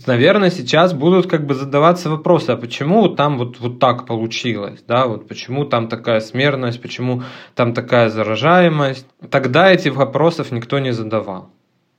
Наверное, 0.06 0.50
сейчас 0.50 0.94
будут 0.94 1.26
как 1.26 1.46
бы 1.46 1.54
задаваться 1.54 2.08
вопросы, 2.08 2.50
а 2.50 2.56
почему 2.56 3.08
там 3.08 3.36
вот, 3.36 3.60
вот 3.60 3.78
так 3.78 4.06
получилось, 4.06 4.82
да, 4.88 5.06
вот 5.06 5.28
почему 5.28 5.66
там 5.66 5.88
такая 5.88 6.20
смертность, 6.20 6.80
почему 6.80 7.22
там 7.54 7.74
такая 7.74 8.08
заражаемость. 8.08 9.06
Тогда 9.30 9.70
этих 9.70 9.94
вопросов 9.94 10.50
никто 10.50 10.78
не 10.78 10.92
задавал. 10.92 11.50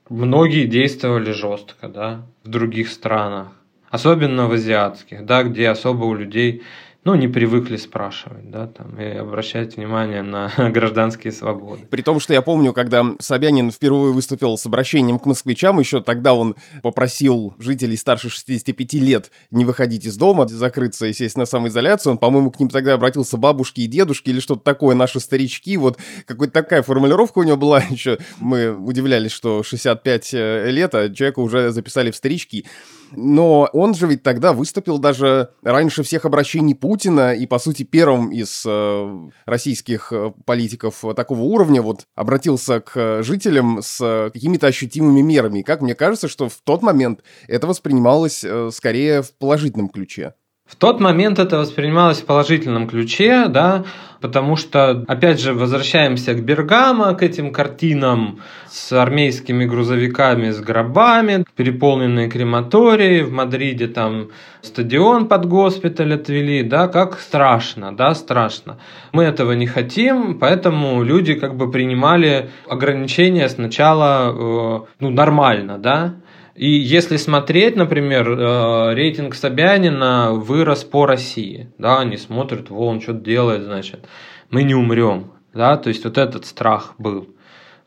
Многие 0.08 0.66
действовали 0.66 1.30
жестко, 1.30 1.88
да, 1.88 2.26
в 2.42 2.48
других 2.48 2.88
странах, 2.88 3.48
особенно 3.94 4.48
в 4.48 4.52
азиатских, 4.52 5.24
да, 5.24 5.44
где 5.44 5.68
особо 5.68 6.04
у 6.06 6.14
людей 6.14 6.64
ну, 7.04 7.14
не 7.14 7.28
привыкли 7.28 7.76
спрашивать, 7.76 8.50
да, 8.50 8.66
там, 8.66 8.98
и 8.98 9.04
обращать 9.04 9.76
внимание 9.76 10.22
на 10.22 10.50
гражданские 10.70 11.34
свободы. 11.34 11.82
При 11.90 12.00
том, 12.00 12.18
что 12.18 12.32
я 12.32 12.40
помню, 12.40 12.72
когда 12.72 13.04
Собянин 13.20 13.70
впервые 13.70 14.14
выступил 14.14 14.56
с 14.56 14.64
обращением 14.64 15.18
к 15.18 15.26
москвичам, 15.26 15.78
еще 15.78 16.00
тогда 16.00 16.32
он 16.32 16.56
попросил 16.82 17.54
жителей 17.58 17.98
старше 17.98 18.30
65 18.30 18.94
лет 18.94 19.30
не 19.50 19.66
выходить 19.66 20.06
из 20.06 20.16
дома, 20.16 20.48
закрыться 20.48 21.06
и 21.06 21.12
сесть 21.12 21.36
на 21.36 21.44
самоизоляцию. 21.44 22.12
Он, 22.12 22.18
по-моему, 22.18 22.50
к 22.50 22.58
ним 22.58 22.70
тогда 22.70 22.94
обратился 22.94 23.36
бабушки 23.36 23.82
и 23.82 23.86
дедушки 23.86 24.30
или 24.30 24.40
что-то 24.40 24.62
такое, 24.62 24.96
наши 24.96 25.20
старички. 25.20 25.76
Вот 25.76 25.98
какая-то 26.24 26.54
такая 26.54 26.82
формулировка 26.82 27.40
у 27.40 27.42
него 27.42 27.58
была 27.58 27.80
еще. 27.90 28.18
Мы 28.40 28.74
удивлялись, 28.74 29.32
что 29.32 29.62
65 29.62 30.30
э, 30.32 30.70
лет, 30.70 30.94
а 30.94 31.10
человека 31.10 31.40
уже 31.40 31.70
записали 31.70 32.10
в 32.10 32.16
старички. 32.16 32.64
Но 33.12 33.68
он 33.72 33.94
же 33.94 34.06
ведь 34.06 34.22
тогда 34.22 34.52
выступил 34.52 34.98
даже 34.98 35.50
раньше 35.62 36.02
всех 36.02 36.24
обращений 36.24 36.74
Путина 36.74 36.93
и, 36.96 37.46
по 37.46 37.58
сути, 37.58 37.82
первым 37.82 38.30
из 38.30 38.64
э, 38.66 39.28
российских 39.46 40.12
э, 40.12 40.32
политиков 40.44 41.04
такого 41.16 41.40
уровня 41.40 41.82
вот 41.82 42.06
обратился 42.14 42.80
к 42.80 43.22
жителям 43.22 43.80
с 43.82 44.30
какими-то 44.32 44.66
ощутимыми 44.66 45.20
мерами. 45.20 45.60
И 45.60 45.62
как 45.62 45.82
мне 45.82 45.94
кажется, 45.94 46.28
что 46.28 46.48
в 46.48 46.60
тот 46.64 46.82
момент 46.82 47.22
это 47.48 47.66
воспринималось 47.66 48.44
э, 48.44 48.70
скорее 48.72 49.22
в 49.22 49.36
положительном 49.36 49.88
ключе. 49.88 50.34
В 50.66 50.76
тот 50.76 50.98
момент 50.98 51.38
это 51.38 51.58
воспринималось 51.58 52.22
в 52.22 52.24
положительном 52.24 52.88
ключе, 52.88 53.48
да, 53.48 53.84
потому 54.22 54.56
что, 54.56 55.04
опять 55.06 55.38
же, 55.38 55.52
возвращаемся 55.52 56.32
к 56.32 56.42
Бергамо, 56.42 57.12
к 57.14 57.22
этим 57.22 57.52
картинам 57.52 58.40
с 58.70 58.90
армейскими 58.92 59.66
грузовиками, 59.66 60.48
с 60.48 60.60
гробами, 60.60 61.44
переполненные 61.54 62.30
крематории, 62.30 63.20
в 63.20 63.30
Мадриде 63.30 63.88
там 63.88 64.30
стадион 64.62 65.28
под 65.28 65.44
госпиталь 65.44 66.14
отвели, 66.14 66.62
да, 66.62 66.88
как 66.88 67.20
страшно, 67.20 67.94
да, 67.94 68.14
страшно. 68.14 68.78
Мы 69.12 69.24
этого 69.24 69.52
не 69.52 69.66
хотим, 69.66 70.38
поэтому 70.38 71.02
люди 71.02 71.34
как 71.34 71.56
бы 71.56 71.70
принимали 71.70 72.48
ограничения 72.66 73.50
сначала, 73.50 74.30
э, 74.30 74.86
ну, 75.00 75.10
нормально, 75.10 75.76
да, 75.76 76.14
и 76.54 76.70
если 76.70 77.16
смотреть, 77.16 77.74
например, 77.74 78.30
э, 78.30 78.94
рейтинг 78.94 79.34
Собянина 79.34 80.32
вырос 80.32 80.84
по 80.84 81.04
России, 81.04 81.72
да, 81.78 81.98
они 81.98 82.16
смотрят, 82.16 82.70
во, 82.70 82.86
он 82.86 83.00
что-то 83.00 83.20
делает, 83.20 83.64
значит, 83.64 84.06
мы 84.50 84.62
не 84.62 84.74
умрем, 84.74 85.32
да, 85.52 85.76
то 85.76 85.88
есть 85.88 86.04
вот 86.04 86.16
этот 86.16 86.46
страх 86.46 86.94
был. 86.98 87.28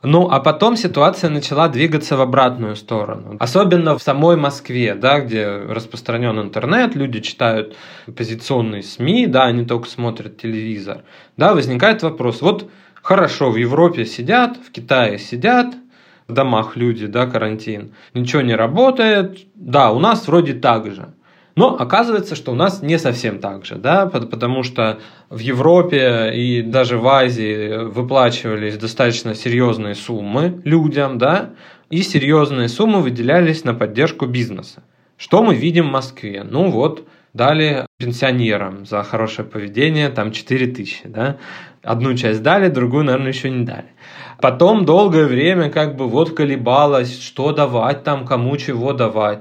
Ну, 0.03 0.29
а 0.29 0.39
потом 0.39 0.75
ситуация 0.75 1.29
начала 1.29 1.69
двигаться 1.69 2.17
в 2.17 2.21
обратную 2.21 2.75
сторону. 2.75 3.35
Особенно 3.39 3.97
в 3.97 4.03
самой 4.03 4.35
Москве, 4.37 4.93
да, 4.93 5.21
где 5.21 5.47
распространен 5.47 6.39
интернет, 6.39 6.93
люди 6.93 7.19
читают 7.19 7.75
оппозиционные 8.05 8.83
СМИ, 8.83 9.25
да, 9.27 9.45
они 9.45 9.65
только 9.65 9.89
смотрят 9.89 10.37
телевизор. 10.37 11.03
Да, 11.35 11.53
возникает 11.53 12.03
вопрос, 12.03 12.41
вот 12.41 12.69
хорошо, 13.01 13.49
в 13.49 13.55
Европе 13.55 14.05
сидят, 14.05 14.57
в 14.57 14.71
Китае 14.71 15.17
сидят, 15.17 15.73
в 16.27 16.33
домах 16.33 16.75
люди, 16.75 17.07
да, 17.07 17.25
карантин, 17.25 17.93
ничего 18.13 18.41
не 18.41 18.55
работает, 18.55 19.47
да, 19.55 19.91
у 19.91 19.99
нас 19.99 20.27
вроде 20.27 20.53
так 20.53 20.93
же. 20.93 21.13
Но 21.55 21.75
оказывается, 21.75 22.35
что 22.35 22.51
у 22.51 22.55
нас 22.55 22.83
не 22.83 22.99
совсем 22.99 23.39
так 23.39 23.65
же, 23.65 23.75
да, 23.77 24.05
потому 24.05 24.61
что 24.61 24.99
в 25.31 25.39
Европе 25.39 26.31
и 26.35 26.61
даже 26.61 26.99
в 26.99 27.07
Азии 27.07 27.83
выплачивались 27.85 28.77
достаточно 28.77 29.33
серьезные 29.33 29.95
суммы 29.95 30.61
людям, 30.65 31.17
да, 31.17 31.53
и 31.89 32.03
серьезные 32.03 32.69
суммы 32.69 33.01
выделялись 33.01 33.63
на 33.63 33.73
поддержку 33.73 34.27
бизнеса. 34.27 34.83
Что 35.17 35.41
мы 35.41 35.55
видим 35.55 35.87
в 35.87 35.91
Москве? 35.91 36.45
Ну 36.47 36.69
вот, 36.69 37.07
дали 37.33 37.87
пенсионерам 37.97 38.85
за 38.85 39.01
хорошее 39.01 39.47
поведение 39.47 40.09
там 40.09 40.31
4 40.31 40.67
тысячи, 40.67 41.07
да, 41.07 41.37
одну 41.81 42.13
часть 42.15 42.43
дали, 42.43 42.69
другую, 42.69 43.05
наверное, 43.05 43.31
еще 43.31 43.49
не 43.49 43.65
дали. 43.65 43.87
Потом 44.41 44.85
долгое 44.85 45.25
время 45.25 45.69
как 45.69 45.95
бы 45.95 46.07
вот 46.07 46.35
колебалось, 46.35 47.21
что 47.21 47.51
давать 47.51 48.03
там, 48.03 48.25
кому 48.25 48.55
чего 48.57 48.93
давать. 48.93 49.39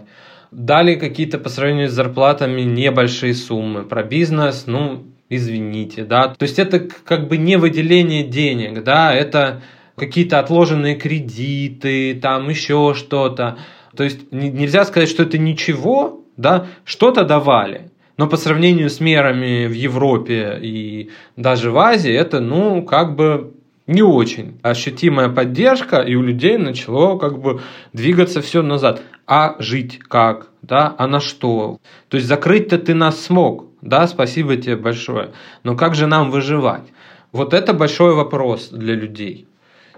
Дали 0.51 0.95
какие-то 0.95 1.39
по 1.39 1.49
сравнению 1.49 1.89
с 1.89 1.93
зарплатами 1.93 2.63
небольшие 2.63 3.35
суммы. 3.35 3.83
Про 3.83 4.03
бизнес, 4.03 4.65
ну, 4.67 5.05
извините, 5.29 6.05
да. 6.05 6.29
То 6.29 6.43
есть 6.45 6.59
это 6.59 6.81
как 6.81 7.29
бы 7.29 7.37
не 7.37 7.57
выделение 7.57 8.23
денег, 8.23 8.85
да, 8.85 9.15
это 9.15 9.63
какие-то 9.97 10.39
отложенные 10.39 10.95
кредиты, 10.95 12.15
там 12.15 12.49
еще 12.49 12.95
что-то. 12.97 13.59
То 13.97 14.05
есть 14.05 14.31
нельзя 14.31 14.85
сказать, 14.85 15.09
что 15.09 15.23
это 15.23 15.39
ничего, 15.39 16.25
да, 16.37 16.67
что-то 16.85 17.25
давали. 17.25 17.91
Но 18.17 18.29
по 18.29 18.37
сравнению 18.37 18.89
с 18.89 19.01
мерами 19.01 19.67
в 19.67 19.73
Европе 19.73 20.59
и 20.63 21.11
даже 21.37 21.71
в 21.71 21.79
Азии, 21.79 22.13
это, 22.13 22.41
ну, 22.41 22.83
как 22.83 23.15
бы 23.15 23.56
не 23.87 24.03
очень 24.03 24.59
ощутимая 24.63 25.29
поддержка, 25.29 26.01
и 26.01 26.15
у 26.15 26.23
людей 26.23 26.59
начало 26.59 27.19
как 27.19 27.41
бы 27.41 27.61
двигаться 27.93 28.41
все 28.41 28.63
назад. 28.63 29.03
А 29.27 29.57
жить 29.59 29.99
как? 29.99 30.51
Да? 30.63 30.95
А 30.99 31.07
на 31.07 31.21
что? 31.21 31.79
То 32.09 32.17
есть 32.17 32.27
закрыть-то 32.29 32.79
ты 32.79 32.95
нас 32.95 33.21
смог. 33.21 33.67
Да, 33.81 34.07
спасибо 34.07 34.57
тебе 34.57 34.77
большое. 34.77 35.33
Но 35.63 35.77
как 35.77 35.95
же 35.95 36.07
нам 36.07 36.31
выживать? 36.31 36.93
Вот 37.33 37.55
это 37.55 37.73
большой 37.75 38.15
вопрос 38.15 38.69
для 38.71 38.95
людей. 38.95 39.47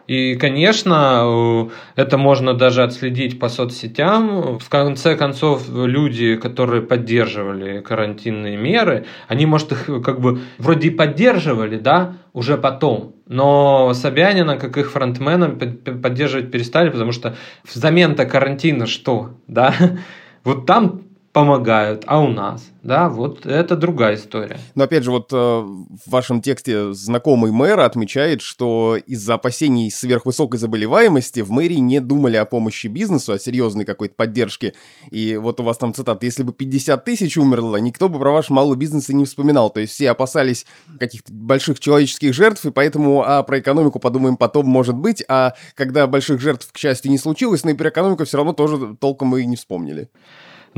И, 0.08 0.36
конечно, 0.36 1.20
э, 1.22 1.68
это 1.96 2.16
можно 2.16 2.54
даже 2.54 2.82
отследить 2.82 3.38
по 3.38 3.50
соцсетям. 3.50 4.58
В 4.58 4.68
конце 4.70 5.16
концов, 5.16 5.68
люди, 5.70 6.36
которые 6.36 6.80
поддерживали 6.80 7.82
карантинные 7.82 8.56
меры, 8.56 9.04
они, 9.28 9.44
может, 9.44 9.72
их 9.72 9.84
как 10.02 10.20
бы 10.20 10.40
вроде 10.56 10.88
и 10.88 10.90
поддерживали, 10.90 11.76
да, 11.76 12.14
уже 12.32 12.56
потом. 12.56 13.16
Но 13.26 13.92
Собянина, 13.92 14.56
как 14.56 14.78
их 14.78 14.90
фронтмена, 14.90 15.50
поддерживать 15.50 16.50
перестали, 16.50 16.88
потому 16.88 17.12
что 17.12 17.36
взамен-то 17.70 18.24
карантина 18.24 18.86
что, 18.86 19.36
да? 19.46 19.74
Вот 20.44 20.64
там 20.64 21.02
помогают, 21.32 22.04
а 22.06 22.20
у 22.20 22.28
нас, 22.28 22.70
да, 22.82 23.08
вот 23.08 23.44
это 23.44 23.76
другая 23.76 24.16
история. 24.16 24.58
Но 24.74 24.84
опять 24.84 25.04
же, 25.04 25.10
вот 25.10 25.32
э, 25.32 25.36
в 25.36 26.00
вашем 26.06 26.40
тексте 26.40 26.92
знакомый 26.94 27.52
мэр 27.52 27.80
отмечает, 27.80 28.40
что 28.40 28.96
из-за 29.06 29.34
опасений 29.34 29.90
сверхвысокой 29.90 30.58
заболеваемости 30.58 31.40
в 31.40 31.50
мэрии 31.50 31.76
не 31.76 32.00
думали 32.00 32.36
о 32.36 32.44
помощи 32.44 32.86
бизнесу, 32.86 33.32
о 33.32 33.38
серьезной 33.38 33.84
какой-то 33.84 34.14
поддержке. 34.14 34.74
И 35.10 35.36
вот 35.36 35.60
у 35.60 35.64
вас 35.64 35.76
там 35.76 35.92
цитата, 35.92 36.24
если 36.24 36.42
бы 36.42 36.52
50 36.52 37.04
тысяч 37.04 37.36
умерло, 37.36 37.76
никто 37.76 38.08
бы 38.08 38.18
про 38.18 38.32
ваш 38.32 38.48
малый 38.48 38.76
бизнес 38.76 39.10
и 39.10 39.14
не 39.14 39.26
вспоминал. 39.26 39.70
То 39.70 39.80
есть 39.80 39.92
все 39.92 40.10
опасались 40.10 40.66
каких-то 40.98 41.32
больших 41.32 41.78
человеческих 41.78 42.32
жертв, 42.32 42.64
и 42.64 42.70
поэтому 42.70 43.22
а 43.22 43.42
про 43.42 43.60
экономику 43.60 44.00
подумаем 44.00 44.36
потом, 44.36 44.66
может 44.66 44.96
быть, 44.96 45.22
а 45.28 45.54
когда 45.74 46.06
больших 46.06 46.40
жертв, 46.40 46.72
к 46.72 46.78
счастью, 46.78 47.10
не 47.10 47.18
случилось, 47.18 47.64
но 47.64 47.70
и 47.70 47.74
про 47.74 47.90
экономику 47.90 48.24
все 48.24 48.38
равно 48.38 48.54
тоже 48.54 48.96
толком 48.98 49.36
и 49.36 49.44
не 49.44 49.56
вспомнили. 49.56 50.08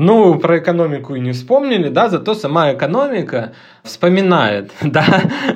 Ну, 0.03 0.39
про 0.39 0.57
экономику 0.57 1.13
и 1.13 1.19
не 1.19 1.31
вспомнили, 1.31 1.89
да, 1.89 2.09
зато 2.09 2.33
сама 2.33 2.73
экономика 2.73 3.53
вспоминает, 3.83 4.71
да, 4.81 5.05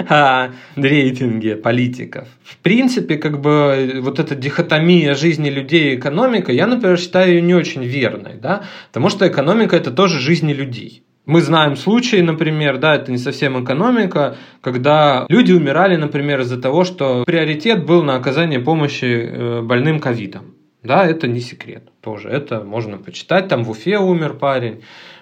о 0.08 0.80
рейтинге 0.80 1.56
политиков. 1.56 2.28
В 2.44 2.58
принципе, 2.58 3.16
как 3.16 3.42
бы 3.42 4.02
вот 4.04 4.20
эта 4.20 4.36
дихотомия 4.36 5.16
жизни 5.16 5.50
людей 5.50 5.94
и 5.94 5.96
экономика, 5.98 6.52
я, 6.52 6.68
например, 6.68 7.00
считаю 7.00 7.34
ее 7.34 7.42
не 7.42 7.56
очень 7.56 7.84
верной, 7.84 8.36
да, 8.40 8.66
потому 8.90 9.10
что 9.10 9.28
экономика– 9.28 9.75
это 9.78 9.90
тоже 9.90 10.20
жизни 10.20 10.54
людей. 10.54 11.02
Мы 11.25 11.42
знаем 11.42 11.75
случаи, 11.75 12.22
например, 12.22 12.78
да, 12.78 12.94
это 12.98 13.12
не 13.12 13.18
совсем 13.18 13.64
экономика, 13.64 14.36
когда 14.62 15.25
люди 15.28 15.54
умирали, 15.54 15.96
например, 15.96 16.42
из-за 16.42 16.62
того, 16.62 16.84
что 16.84 17.24
приоритет 17.25 17.84
был 17.84 18.04
на 18.04 18.16
оказание 18.16 18.60
помощи 18.60 19.06
э, 19.06 19.62
больным 19.64 20.00
ковидом. 20.00 20.55
Да, 20.86 21.06
это 21.06 21.27
не 21.27 21.39
секрет 21.39 21.84
тоже. 22.01 22.30
Это 22.30 22.62
можно 22.62 22.98
почитать. 22.98 23.48
Там 23.48 23.63
в 23.63 23.72
Уфе 23.72 23.98
умер 23.98 24.36
парень. 24.36 24.82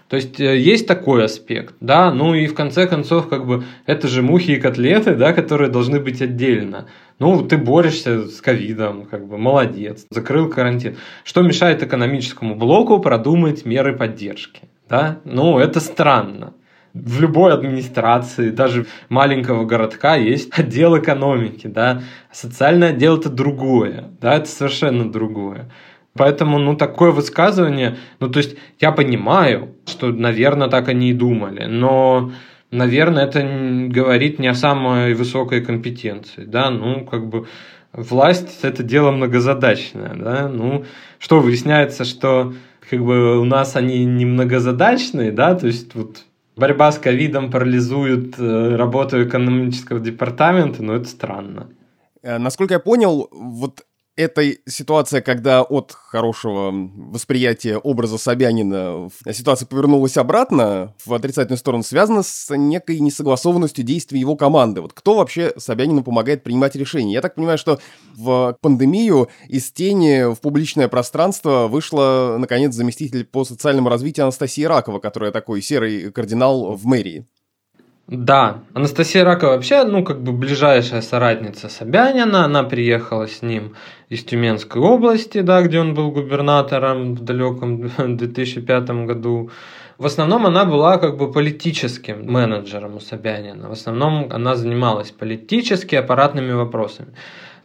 То 0.10 0.18
есть 0.18 0.40
э, 0.40 0.60
есть 0.60 0.86
такой 0.86 1.26
аспект, 1.26 1.76
да, 1.80 2.14
ну 2.14 2.36
и 2.36 2.46
в 2.46 2.54
конце 2.54 2.86
концов, 2.86 3.30
как 3.30 3.48
бы, 3.48 3.64
это 3.88 4.08
же 4.08 4.22
мухи 4.22 4.52
и 4.52 4.60
котлеты, 4.60 5.16
да, 5.16 5.34
которые 5.34 5.72
должны 5.72 6.00
быть 6.00 6.22
отдельно. 6.22 6.88
Ну, 7.18 7.42
ты 7.42 7.58
борешься 7.58 8.28
с 8.28 8.42
ковидом, 8.42 9.06
как 9.06 9.26
бы, 9.26 9.38
молодец, 9.38 10.06
закрыл 10.12 10.50
карантин. 10.50 10.98
Что 11.24 11.42
мешает 11.42 11.82
экономическому 11.82 12.56
блоку 12.56 13.00
продумать 13.00 13.66
меры 13.66 13.96
поддержки, 13.96 14.62
да? 14.88 15.20
Ну, 15.24 15.58
это 15.58 15.80
странно. 15.80 16.54
В 16.94 17.22
любой 17.22 17.54
администрации, 17.54 18.52
даже 18.52 18.86
маленького 19.10 19.66
городка, 19.66 20.16
есть 20.16 20.52
отдел 20.58 20.98
экономики, 20.98 21.66
да. 21.68 22.04
Социальный 22.32 22.90
отдел– 22.90 23.18
это 23.20 23.30
другое, 23.30 24.12
да, 24.22 24.36
это 24.36 24.48
совершенно 24.48 25.12
другое. 25.12 25.72
Поэтому, 26.16 26.60
ну, 26.60 26.76
такое 26.76 27.10
высказывание, 27.12 27.98
ну, 28.20 28.30
то 28.30 28.38
есть, 28.38 28.56
я 28.80 28.92
понимаю, 28.92 29.76
что, 29.88 30.12
наверное, 30.12 30.68
так 30.68 30.88
они 30.88 31.10
и 31.10 31.14
думали, 31.14 31.66
но, 31.66 32.32
наверное, 32.70 33.26
это 33.26 33.42
говорит 33.90 34.38
не 34.38 34.48
о 34.48 34.54
самой 34.54 35.16
высокой 35.16 35.66
компетенции, 35.66 36.44
да, 36.46 36.70
ну, 36.70 37.06
как 37.06 37.28
бы, 37.28 37.48
власть– 37.94 38.60
это 38.62 38.84
дело 38.84 39.10
многозадачное, 39.10 40.14
да, 40.14 40.48
ну, 40.48 40.86
что 41.18 41.40
выясняется, 41.40 42.06
что, 42.06 42.54
как 42.88 43.04
бы, 43.04 43.40
у 43.40 43.46
нас 43.46 43.76
они 43.76 44.06
не 44.06 44.26
многозадачные, 44.26 45.32
да, 45.32 45.56
то 45.56 45.66
есть, 45.66 45.96
вот, 45.96 46.26
борьба 46.56 46.92
с 46.92 47.00
ковидом 47.00 47.52
парализует 47.52 48.40
э, 48.40 48.76
работу 48.76 49.24
экономического 49.24 50.00
департамента, 50.00 50.84
но 50.84 50.94
это 50.96 51.08
странно. 51.08 51.70
Э, 52.22 52.38
насколько 52.38 52.76
я 52.76 52.80
понял, 52.80 53.28
вот 53.32 53.86
это 54.16 54.44
ситуация, 54.68 55.22
когда 55.22 55.64
от 55.64 55.92
хорошего 55.92 56.72
восприятия 56.72 57.78
образа 57.78 58.18
Собянина 58.18 59.10
ситуация 59.32 59.66
повернулась 59.66 60.18
обратно 60.18 60.94
в 61.06 61.14
отрицательную 61.14 61.58
сторону, 61.58 61.84
связана 61.84 62.22
с 62.22 62.56
некой 62.56 63.00
несогласованностью 63.00 63.84
действий 63.84 64.20
его 64.20 64.36
команды. 64.36 64.82
Вот 64.82 64.94
кто 64.94 65.16
вообще 65.16 65.54
Собянину 65.58 66.04
помогает 66.04 66.44
принимать 66.44 66.76
решения? 66.76 67.14
Я 67.14 67.22
так 67.22 67.36
понимаю, 67.36 67.58
что 67.58 67.80
в 68.16 68.58
пандемию 68.62 69.30
из 69.48 69.72
тени 69.72 70.34
в 70.34 70.40
публичное 70.42 70.88
пространство 70.88 71.68
вышла, 71.68 72.38
наконец, 72.38 72.74
заместитель 72.74 73.26
по 73.26 73.46
социальному 73.46 73.90
развитию 73.90 74.26
Анастасия 74.26 74.68
Ракова, 74.70 75.00
которая 75.00 75.32
такой 75.32 75.62
серый 75.62 76.12
кардинал 76.12 76.76
в 76.76 76.86
мэрии. 76.86 77.26
Да, 78.16 78.60
Анастасия 78.76 79.24
Ракова 79.26 79.54
вообще, 79.54 79.84
ну, 79.86 80.04
как 80.04 80.22
бы 80.22 80.34
ближайшая 80.34 81.02
соратница 81.02 81.68
Собянина, 81.68 82.46
она 82.46 82.62
приехала 82.62 83.28
с 83.28 83.42
ним 83.42 83.74
из 84.08 84.24
Тюменской 84.24 84.80
области, 84.80 85.42
да, 85.42 85.64
где 85.64 85.80
он 85.80 85.96
был 85.96 86.12
губернатором 86.12 87.16
в 87.16 87.22
далеком 87.22 87.90
2005 88.18 88.90
году. 89.08 89.50
В 89.98 90.06
основном 90.06 90.46
она 90.46 90.64
была 90.64 91.00
как 91.00 91.18
бы 91.18 91.32
политическим 91.32 92.32
менеджером 92.32 92.98
у 92.98 93.00
Собянина. 93.00 93.70
В 93.70 93.72
основном 93.72 94.28
она 94.30 94.56
занималась 94.56 95.10
политически 95.10 95.96
аппаратными 95.96 96.52
вопросами. 96.52 97.16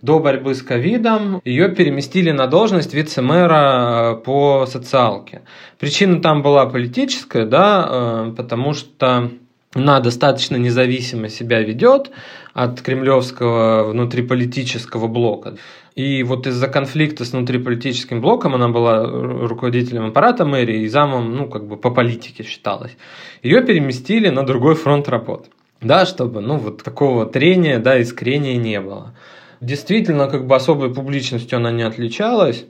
До 0.00 0.18
борьбы 0.18 0.54
с 0.54 0.62
ковидом 0.62 1.42
ее 1.44 1.68
переместили 1.68 2.30
на 2.30 2.46
должность 2.46 2.94
вице-мэра 2.94 4.14
э, 4.14 4.24
по 4.24 4.64
социалке. 4.64 5.42
Причина 5.78 6.22
там 6.22 6.40
была 6.40 6.64
политическая, 6.64 7.44
да, 7.44 7.86
э, 7.90 8.34
потому 8.34 8.72
что 8.72 9.30
она 9.74 10.00
достаточно 10.00 10.56
независимо 10.56 11.28
себя 11.28 11.60
ведет 11.60 12.10
от 12.54 12.80
кремлевского 12.80 13.90
внутриполитического 13.90 15.08
блока. 15.08 15.56
И 15.94 16.22
вот 16.22 16.46
из-за 16.46 16.68
конфликта 16.68 17.24
с 17.24 17.32
внутриполитическим 17.32 18.20
блоком 18.20 18.54
она 18.54 18.68
была 18.68 19.04
руководителем 19.04 20.06
аппарата 20.06 20.44
мэрии 20.44 20.82
и 20.82 20.88
замом, 20.88 21.34
ну, 21.34 21.48
как 21.48 21.66
бы 21.66 21.76
по 21.76 21.90
политике 21.90 22.44
считалась. 22.44 22.96
Ее 23.42 23.62
переместили 23.62 24.28
на 24.28 24.44
другой 24.44 24.74
фронт 24.74 25.08
работ. 25.08 25.48
Да, 25.80 26.06
чтобы, 26.06 26.40
ну, 26.40 26.56
вот 26.56 26.82
такого 26.82 27.26
трения, 27.26 27.78
да, 27.78 28.00
искрения 28.00 28.56
не 28.56 28.80
было. 28.80 29.14
Действительно, 29.60 30.28
как 30.28 30.46
бы 30.46 30.56
особой 30.56 30.92
публичностью 30.94 31.56
она 31.56 31.72
не 31.72 31.82
отличалась, 31.82 32.64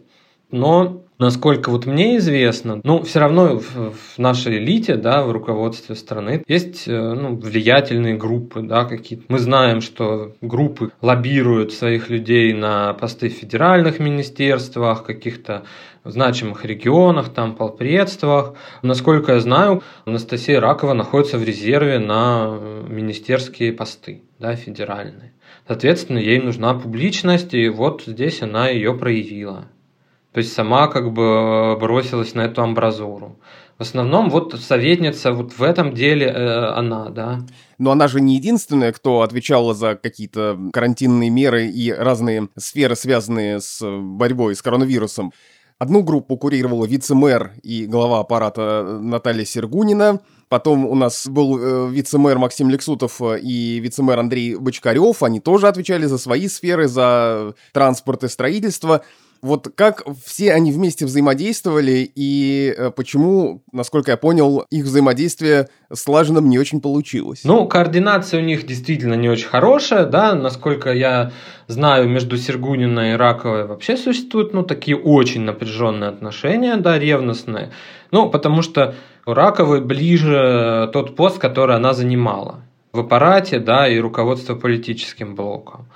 но 0.50 1.04
Насколько 1.18 1.70
вот 1.70 1.84
мне 1.84 2.18
известно, 2.18 2.80
ну, 2.84 3.02
все 3.02 3.18
равно 3.18 3.58
в, 3.58 3.92
в 3.92 4.18
нашей 4.18 4.58
элите, 4.58 4.94
да, 4.94 5.24
в 5.24 5.32
руководстве 5.32 5.96
страны 5.96 6.44
есть 6.46 6.86
э, 6.86 6.92
ну, 6.92 7.34
влиятельные 7.34 8.14
группы, 8.14 8.62
да, 8.62 8.84
какие-то. 8.84 9.24
Мы 9.26 9.40
знаем, 9.40 9.80
что 9.80 10.36
группы 10.40 10.92
лоббируют 11.02 11.72
своих 11.72 12.08
людей 12.08 12.52
на 12.52 12.94
посты 12.94 13.30
в 13.30 13.32
федеральных 13.32 13.98
министерствах, 13.98 15.02
каких-то 15.02 15.64
значимых 16.04 16.64
регионах, 16.64 17.30
там, 17.30 17.56
полпредствах. 17.56 18.54
Насколько 18.82 19.32
я 19.32 19.40
знаю, 19.40 19.82
Анастасия 20.04 20.60
Ракова 20.60 20.92
находится 20.92 21.36
в 21.36 21.42
резерве 21.42 21.98
на 21.98 22.56
министерские 22.88 23.72
посты, 23.72 24.22
да, 24.38 24.54
федеральные. 24.54 25.32
Соответственно, 25.66 26.18
ей 26.18 26.40
нужна 26.40 26.74
публичность, 26.74 27.54
и 27.54 27.68
вот 27.68 28.04
здесь 28.06 28.40
она 28.40 28.68
ее 28.68 28.94
проявила. 28.94 29.66
То 30.32 30.38
есть 30.38 30.52
сама 30.52 30.88
как 30.88 31.12
бы 31.12 31.22
э, 31.22 31.76
бросилась 31.76 32.34
на 32.34 32.42
эту 32.42 32.62
амбразуру. 32.62 33.38
В 33.78 33.82
основном 33.82 34.28
вот 34.28 34.58
советница 34.60 35.32
вот 35.32 35.52
в 35.52 35.62
этом 35.62 35.94
деле 35.94 36.26
э, 36.26 36.66
она, 36.74 37.10
да. 37.10 37.40
Но 37.78 37.92
она 37.92 38.08
же 38.08 38.20
не 38.20 38.34
единственная, 38.34 38.92
кто 38.92 39.22
отвечала 39.22 39.72
за 39.72 39.94
какие-то 39.94 40.58
карантинные 40.72 41.30
меры 41.30 41.66
и 41.66 41.92
разные 41.92 42.48
сферы, 42.56 42.96
связанные 42.96 43.60
с 43.60 43.80
борьбой 43.80 44.56
с 44.56 44.62
коронавирусом. 44.62 45.32
Одну 45.78 46.02
группу 46.02 46.36
курировала 46.36 46.86
вице-мэр 46.86 47.52
и 47.62 47.86
глава 47.86 48.18
аппарата 48.18 48.98
Наталья 49.00 49.44
Сергунина. 49.44 50.20
Потом 50.48 50.84
у 50.84 50.96
нас 50.96 51.28
был 51.28 51.58
э, 51.58 51.88
вице-мэр 51.90 52.36
Максим 52.38 52.68
Лексутов 52.68 53.22
э, 53.22 53.38
и 53.38 53.78
вице-мэр 53.78 54.18
Андрей 54.18 54.56
Бочкарев. 54.56 55.22
Они 55.22 55.38
тоже 55.38 55.68
отвечали 55.68 56.06
за 56.06 56.18
свои 56.18 56.48
сферы, 56.48 56.88
за 56.88 57.54
транспорт 57.72 58.24
и 58.24 58.28
строительство. 58.28 59.02
Вот 59.42 59.68
как 59.74 60.04
все 60.24 60.52
они 60.52 60.72
вместе 60.72 61.06
взаимодействовали 61.06 62.10
и 62.14 62.74
э, 62.76 62.90
почему, 62.90 63.62
насколько 63.72 64.10
я 64.10 64.16
понял, 64.16 64.64
их 64.70 64.84
взаимодействие 64.84 65.68
слаженным 65.92 66.48
не 66.48 66.58
очень 66.58 66.80
получилось? 66.80 67.40
Ну, 67.44 67.66
координация 67.66 68.40
у 68.40 68.44
них 68.44 68.66
действительно 68.66 69.14
не 69.14 69.28
очень 69.28 69.48
хорошая, 69.48 70.06
да, 70.06 70.34
насколько 70.34 70.92
я 70.92 71.32
знаю, 71.66 72.08
между 72.08 72.36
Сергуниной 72.36 73.12
и 73.12 73.16
Раковой 73.16 73.66
вообще 73.66 73.96
существуют, 73.96 74.54
ну, 74.54 74.62
такие 74.62 74.96
очень 74.96 75.42
напряженные 75.42 76.10
отношения, 76.10 76.76
да, 76.76 76.98
ревностные. 76.98 77.70
Ну, 78.10 78.30
потому 78.30 78.62
что 78.62 78.94
у 79.26 79.34
Раковой 79.34 79.80
ближе 79.80 80.90
тот 80.92 81.14
пост, 81.14 81.38
который 81.38 81.76
она 81.76 81.92
занимала 81.92 82.60
в 82.92 83.00
аппарате, 83.00 83.58
да, 83.58 83.88
и 83.88 83.98
руководство 83.98 84.54
политическим 84.54 85.34
блоком. 85.34 85.86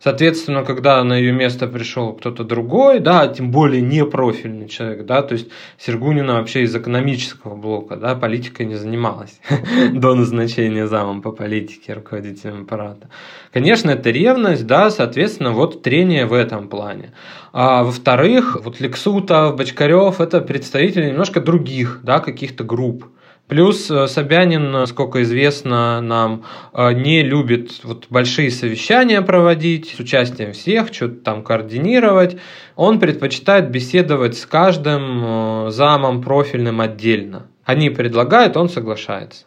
Соответственно, 0.00 0.64
когда 0.64 1.02
на 1.02 1.14
ее 1.14 1.32
место 1.32 1.66
пришел 1.66 2.12
кто-то 2.12 2.44
другой, 2.44 3.00
да, 3.00 3.26
тем 3.26 3.50
более 3.50 3.82
не 3.82 4.04
профильный 4.04 4.68
человек, 4.68 5.04
да, 5.06 5.22
то 5.22 5.34
есть 5.34 5.48
Сергунина 5.76 6.34
вообще 6.34 6.62
из 6.62 6.76
экономического 6.76 7.56
блока, 7.56 7.96
да, 7.96 8.14
политикой 8.14 8.66
не 8.66 8.76
занималась 8.76 9.40
до 9.92 10.14
назначения 10.14 10.86
замом 10.86 11.20
по 11.20 11.32
политике 11.32 11.94
руководителем 11.94 12.62
аппарата. 12.62 13.08
Конечно, 13.52 13.90
это 13.90 14.10
ревность, 14.10 14.66
да, 14.66 14.90
соответственно, 14.90 15.50
вот 15.50 15.82
трение 15.82 16.26
в 16.26 16.32
этом 16.32 16.68
плане. 16.68 17.12
А 17.52 17.82
во-вторых, 17.82 18.56
вот 18.62 18.78
Лексутов, 18.78 19.56
Бочкарев– 19.56 20.20
это 20.20 20.40
представители 20.40 21.10
немножко 21.10 21.40
других, 21.40 22.00
да, 22.04 22.20
каких-то 22.20 22.62
групп. 22.62 23.06
Плюс 23.48 23.90
э, 23.90 24.06
Собянин, 24.08 24.70
насколько 24.70 25.22
известно 25.22 26.02
нам, 26.02 26.44
э, 26.74 26.92
не 26.92 27.22
любит 27.22 27.82
вот 27.82 28.06
большие 28.10 28.50
совещания 28.50 29.22
проводить 29.22 29.94
с 29.96 29.98
участием 29.98 30.52
всех, 30.52 30.92
что-то 30.92 31.14
там 31.16 31.42
координировать. 31.42 32.36
Он 32.76 33.00
предпочитает 33.00 33.70
беседовать 33.70 34.36
с 34.36 34.44
каждым 34.44 35.24
э, 35.24 35.70
замом 35.70 36.22
профильным 36.22 36.82
отдельно. 36.82 37.46
Они 37.64 37.88
предлагают, 37.88 38.58
он 38.58 38.68
соглашается. 38.68 39.46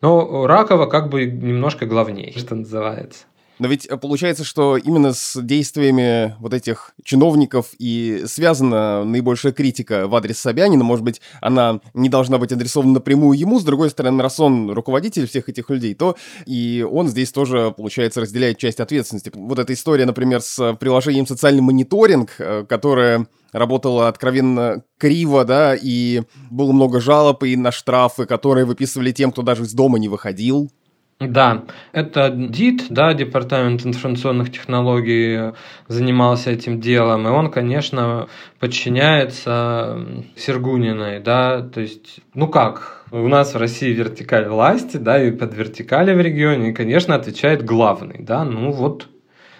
Но 0.00 0.46
Ракова 0.46 0.86
как 0.86 1.08
бы 1.08 1.26
немножко 1.26 1.86
главнее, 1.86 2.32
что 2.36 2.54
называется. 2.54 3.24
Но 3.58 3.68
ведь 3.68 3.86
э, 3.86 3.96
получается, 3.96 4.44
что 4.44 4.76
именно 4.76 5.12
с 5.12 5.40
действиями 5.40 6.34
вот 6.40 6.54
этих 6.54 6.92
чиновников 7.04 7.70
и 7.78 8.24
связана 8.26 9.04
наибольшая 9.04 9.52
критика 9.52 10.08
в 10.08 10.14
адрес 10.14 10.38
Собянина. 10.38 10.82
Может 10.82 11.04
быть, 11.04 11.20
она 11.40 11.80
не 11.94 12.08
должна 12.08 12.38
быть 12.38 12.52
адресована 12.52 12.94
напрямую 12.94 13.38
ему. 13.38 13.60
С 13.60 13.64
другой 13.64 13.90
стороны, 13.90 14.22
раз 14.22 14.40
он 14.40 14.70
руководитель 14.70 15.26
всех 15.28 15.48
этих 15.48 15.70
людей, 15.70 15.94
то 15.94 16.16
и 16.46 16.86
он 16.88 17.08
здесь 17.08 17.32
тоже, 17.32 17.72
получается, 17.76 18.20
разделяет 18.20 18.58
часть 18.58 18.80
ответственности. 18.80 19.30
Вот 19.34 19.58
эта 19.58 19.72
история, 19.72 20.06
например, 20.06 20.40
с 20.40 20.74
приложением 20.74 21.26
«Социальный 21.26 21.62
мониторинг», 21.62 22.34
э, 22.38 22.64
которое 22.68 23.26
работала 23.52 24.08
откровенно 24.08 24.82
криво, 24.98 25.44
да, 25.44 25.76
и 25.80 26.22
было 26.50 26.72
много 26.72 27.00
жалоб 27.00 27.44
и 27.44 27.56
на 27.56 27.70
штрафы, 27.70 28.26
которые 28.26 28.64
выписывали 28.64 29.12
тем, 29.12 29.30
кто 29.30 29.42
даже 29.42 29.62
из 29.62 29.72
дома 29.72 29.98
не 29.98 30.08
выходил. 30.08 30.72
Да, 31.20 31.64
это 31.92 32.28
ДИТ, 32.28 32.86
да, 32.90 33.14
Департамент 33.14 33.86
информационных 33.86 34.50
технологий 34.50 35.52
занимался 35.86 36.50
этим 36.50 36.80
делом, 36.80 37.28
и 37.28 37.30
он, 37.30 37.52
конечно, 37.52 38.26
подчиняется 38.58 40.04
Сергуниной, 40.36 41.20
да, 41.20 41.62
то 41.62 41.80
есть, 41.80 42.18
ну 42.34 42.48
как, 42.48 43.06
у 43.12 43.28
нас 43.28 43.54
в 43.54 43.58
России 43.58 43.92
вертикаль 43.92 44.48
власти, 44.48 44.96
да, 44.96 45.22
и 45.22 45.30
под 45.30 45.54
вертикали 45.54 46.12
в 46.12 46.20
регионе, 46.20 46.70
и, 46.70 46.74
конечно, 46.74 47.14
отвечает 47.14 47.64
главный, 47.64 48.16
да, 48.18 48.44
ну 48.44 48.72
вот, 48.72 49.08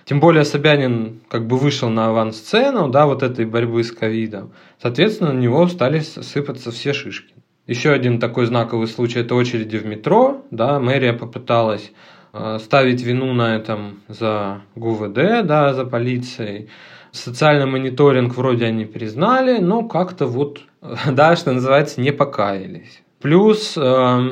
тем 0.07 0.19
более 0.19 0.45
Собянин 0.45 1.21
как 1.29 1.47
бы 1.47 1.57
вышел 1.57 1.89
на 1.89 2.09
авансцену, 2.09 2.89
да, 2.89 3.07
вот 3.07 3.23
этой 3.23 3.47
борьбы 3.47 3.85
с 3.85 3.93
ковидом, 3.93 4.53
соответственно, 4.83 5.33
на 5.33 5.39
него 5.39 5.69
стали 5.69 6.01
сыпаться 6.01 6.73
все 6.73 6.93
шишки. 6.93 7.33
Еще 7.67 7.93
один 7.93 8.21
такой 8.21 8.45
знаковый 8.45 8.87
случай– 8.87 9.21
это 9.21 9.35
очереди 9.35 9.79
в 9.79 9.87
метро. 9.87 10.43
Да, 10.51 10.79
мэрия 10.79 11.15
попыталась 11.15 11.93
э, 12.35 12.59
ставить 12.63 13.03
вину 13.03 13.33
на 13.33 13.57
этом 13.57 14.03
за 14.07 14.61
ГУВД, 14.77 15.47
да, 15.47 15.73
за 15.73 15.87
полицией. 15.87 16.69
Социальный 17.11 17.65
мониторинг 17.65 18.37
вроде 18.37 18.67
они 18.67 18.85
признали, 18.85 19.61
но 19.61 19.83
как-то 19.85 20.27
вот, 20.27 20.61
да, 21.11 21.37
что 21.37 21.53
называется, 21.53 22.03
не 22.03 22.13
покаялись. 22.13 23.03
Плюс 23.23 23.79
э, 23.79 24.31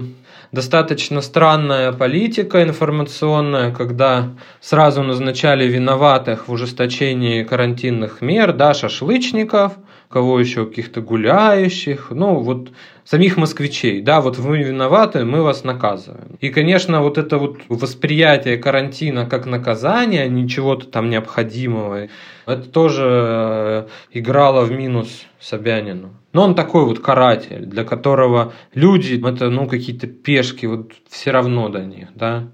достаточно 0.51 1.23
странная 1.23 1.93
политика 1.93 2.63
информационная, 2.63 3.73
когда 3.73 4.35
сразу 4.61 5.03
назначали 5.03 5.67
виноватых 5.67 6.49
в 6.49 6.53
ужесточении 6.53 7.45
карантинных 7.45 8.21
мер, 8.21 8.53
да, 8.53 8.75
шашлычников– 8.75 9.73
кого 10.13 10.39
еще, 10.39 10.67
каких-то 10.67 11.01
гуляющих, 11.01 12.09
ну 12.11 12.39
вот 12.39 12.71
самих 13.05 13.37
москвичей, 13.37 14.01
да, 14.01 14.21
вот 14.21 14.39
вы 14.39 14.59
виноваты, 14.59 15.25
мы 15.25 15.43
вас 15.43 15.65
наказываем. 15.65 16.37
И, 16.41 16.51
конечно, 16.51 17.03
вот 17.03 17.19
это 17.19 17.39
вот 17.39 17.59
восприятие 17.69 18.57
карантина 18.59 19.27
как 19.27 19.47
наказание, 19.47 20.23
а 20.23 20.29
не 20.29 20.49
чего-то 20.49 20.87
там 20.87 21.11
необходимого, 21.11 22.09
это 22.47 22.63
тоже 22.63 23.05
э, 23.07 23.87
играло 24.13 24.65
в 24.65 24.73
минус 24.73 25.27
Собянину. 25.41 26.15
Но 26.33 26.45
он 26.45 26.55
такой 26.55 26.85
вот 26.85 27.01
каратель, 27.01 27.67
для 27.67 27.85
которого 27.85 28.53
люди, 28.75 29.21
это 29.27 29.51
ну 29.51 29.67
какие-то 29.67 30.07
пешки, 30.07 30.67
вот 30.67 30.93
все 31.09 31.31
равно 31.31 31.69
до 31.69 31.81
них, 31.81 32.09
да. 32.15 32.49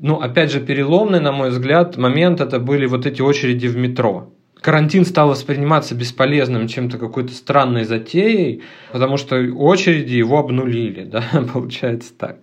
Ну, 0.00 0.20
опять 0.20 0.52
же, 0.52 0.60
переломный, 0.60 1.18
на 1.18 1.32
мой 1.32 1.50
взгляд, 1.50 1.96
момент 1.96 2.40
это 2.40 2.60
были 2.60 2.86
вот 2.86 3.04
эти 3.04 3.20
очереди 3.20 3.66
в 3.66 3.76
метро 3.76 4.32
карантин 4.60 5.04
стал 5.04 5.28
восприниматься 5.28 5.94
бесполезным 5.94 6.68
чем-то 6.68 6.98
какой-то 6.98 7.32
странной 7.32 7.84
затеей, 7.84 8.62
потому 8.92 9.16
что 9.16 9.36
очереди 9.36 10.14
его 10.14 10.38
обнулили, 10.38 11.04
да, 11.04 11.24
получается 11.52 12.12
так, 12.14 12.38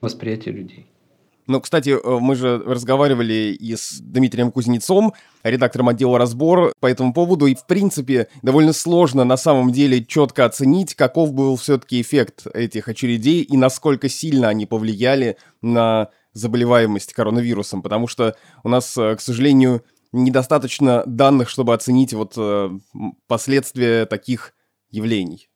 восприятие 0.00 0.54
людей. 0.54 0.86
Ну, 1.48 1.62
кстати, 1.62 1.90
э, 1.90 2.18
мы 2.20 2.36
же 2.36 2.58
разговаривали 2.58 3.56
и 3.58 3.74
с 3.74 4.00
Дмитрием 4.00 4.52
Кузнецом, 4.52 5.14
редактором 5.42 5.88
отдела 5.88 6.18
«Разбор» 6.18 6.74
по 6.78 6.86
этому 6.86 7.14
поводу, 7.14 7.46
и, 7.46 7.54
в 7.54 7.66
принципе, 7.66 8.28
довольно 8.42 8.74
сложно 8.74 9.24
на 9.24 9.38
самом 9.38 9.72
деле 9.72 10.04
четко 10.04 10.44
оценить, 10.44 10.94
каков 10.94 11.32
был 11.32 11.56
все-таки 11.56 12.02
эффект 12.02 12.46
этих 12.52 12.88
очередей 12.88 13.42
и 13.42 13.56
насколько 13.56 14.10
сильно 14.10 14.48
они 14.48 14.66
повлияли 14.66 15.38
на 15.62 16.10
заболеваемость 16.34 17.14
коронавирусом, 17.14 17.80
потому 17.80 18.08
что 18.08 18.36
у 18.62 18.68
нас, 18.68 18.96
э, 18.98 19.16
к 19.16 19.20
сожалению, 19.22 19.82
недостаточно 20.12 21.02
данных, 21.06 21.48
чтобы 21.48 21.74
оценить 21.74 22.12
вот 22.12 22.34
э, 22.36 22.70
последствия 23.26 24.06
таких 24.06 24.54
явлений. 24.90 25.48